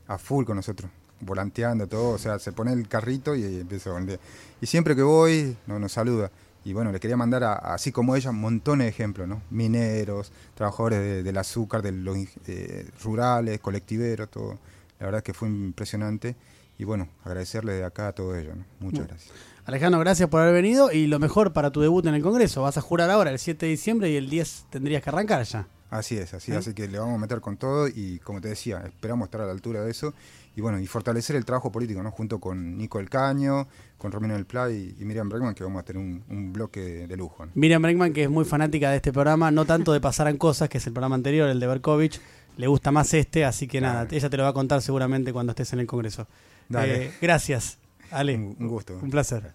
A 0.09 0.17
full 0.17 0.47
con 0.47 0.57
nosotros, 0.57 0.91
volanteando 1.21 1.87
todo, 1.89 2.15
o 2.15 2.19
sea, 2.19 2.39
se 2.39 2.53
pone 2.53 2.73
el 2.73 2.89
carrito 2.89 3.37
y 3.37 3.61
empieza 3.61 3.91
a 3.91 3.95
vender. 3.97 4.19
Y 4.63 4.67
siempre 4.67 4.97
que 4.97 5.03
voy, 5.03 5.59
no, 5.67 5.79
nos 5.79 5.93
saluda. 5.93 6.31
Y 6.65 6.73
bueno, 6.75 6.93
le 6.93 7.01
quería 7.01 7.17
mandar, 7.17 7.43
a- 7.45 7.55
así 7.55 7.91
como 7.93 8.17
ella, 8.17 8.33
montones 8.33 8.85
de 8.87 8.89
ejemplos, 8.91 9.27
¿no? 9.27 9.43
Mineros, 9.51 10.31
trabajadores 10.55 10.99
de- 11.01 11.23
del 11.23 11.37
azúcar, 11.39 11.81
de 11.83 11.93
los 11.93 12.17
eh, 12.47 12.87
rurales, 13.03 13.61
colectiveros, 13.61 14.31
todo. 14.31 14.59
La 14.99 15.07
verdad 15.07 15.23
que 15.23 15.33
fue 15.33 15.49
impresionante. 15.49 16.37
Y 16.79 16.85
bueno, 16.85 17.09
agradecerle 17.25 17.75
de 17.75 17.85
acá 17.85 18.09
a 18.09 18.13
todo 18.13 18.37
ello, 18.37 18.55
¿no? 18.55 18.65
Muchas 18.81 19.07
gracias. 19.07 19.33
Alejandro, 19.67 20.01
gracias 20.01 20.29
por 20.29 20.41
haber 20.41 20.55
venido 20.55 20.91
y 20.91 21.07
lo 21.07 21.19
mejor 21.19 21.53
para 21.53 21.71
tu 21.71 21.81
debut 21.81 22.05
en 22.07 22.15
el 22.15 22.23
Congreso. 22.23 22.63
Vas 22.63 22.77
a 22.79 22.81
jurar 22.81 23.11
ahora 23.11 23.31
el 23.31 23.39
7 23.39 23.67
de 23.67 23.71
diciembre 23.71 24.11
y 24.11 24.17
el 24.17 24.29
10 24.31 24.67
tendrías 24.71 25.03
que 25.03 25.11
arrancar 25.11 25.43
ya. 25.45 25.67
Así 25.91 26.17
es, 26.17 26.33
así, 26.35 26.53
¿Eh? 26.53 26.57
así 26.57 26.73
que 26.73 26.87
le 26.89 26.99
vamos 26.99 27.17
a 27.17 27.19
meter 27.19 27.41
con 27.41 27.57
todo 27.57 27.89
y 27.89 28.19
como 28.21 28.41
te 28.41 28.49
decía, 28.49 28.81
esperamos 28.87 29.27
estar 29.27 29.41
a 29.43 29.47
la 29.47 29.53
altura 29.53 29.83
de 29.83 29.91
eso 29.91 30.15
y 30.61 30.63
bueno, 30.63 30.79
y 30.79 30.87
fortalecer 30.87 31.37
el 31.37 31.47
trabajo 31.47 31.73
político, 31.73 32.03
¿no? 32.03 32.11
Junto 32.11 32.39
con 32.39 32.77
Nico 32.77 33.01
El 33.01 33.09
Caño, 33.09 33.67
con 33.97 34.13
Romino 34.13 34.35
del 34.35 34.45
Pla 34.45 34.71
y, 34.71 34.95
y 35.01 35.05
Miriam 35.07 35.27
Bregman, 35.27 35.55
que 35.55 35.65
vamos 35.65 35.81
a 35.81 35.85
tener 35.85 36.03
un, 36.03 36.23
un 36.29 36.53
bloque 36.53 37.07
de 37.09 37.17
lujo, 37.17 37.47
¿no? 37.47 37.53
Miriam 37.55 37.81
Bregman, 37.81 38.13
que 38.13 38.25
es 38.25 38.31
muy 38.31 38.45
fanática 38.45 38.91
de 38.91 38.97
este 38.97 39.11
programa, 39.11 39.51
no 39.51 39.65
tanto 39.65 39.95
de 39.95 40.03
Pasaran 40.03 40.37
Cosas, 40.37 40.69
que 40.69 40.77
es 40.77 40.87
el 40.87 40.93
programa 40.93 41.15
anterior, 41.15 41.49
el 41.49 41.61
de 41.61 41.67
Berkovich, 41.67 42.21
le 42.59 42.67
gusta 42.67 42.93
más 42.93 43.15
este, 43.15 43.47
así 43.47 43.67
que 43.67 43.81
nada, 43.81 44.07
ella 44.11 44.29
te 44.29 44.37
lo 44.37 44.43
va 44.43 44.51
a 44.51 44.53
contar 44.53 44.83
seguramente 44.83 45.33
cuando 45.33 45.53
estés 45.53 45.73
en 45.73 45.81
el 45.81 45.87
Congreso. 45.87 46.27
Dale. 46.69 47.07
Eh, 47.07 47.13
gracias, 47.23 47.79
Ale. 48.11 48.35
Un, 48.37 48.55
un 48.61 48.69
gusto. 48.69 48.99
Un 49.01 49.11
placer. 49.11 49.55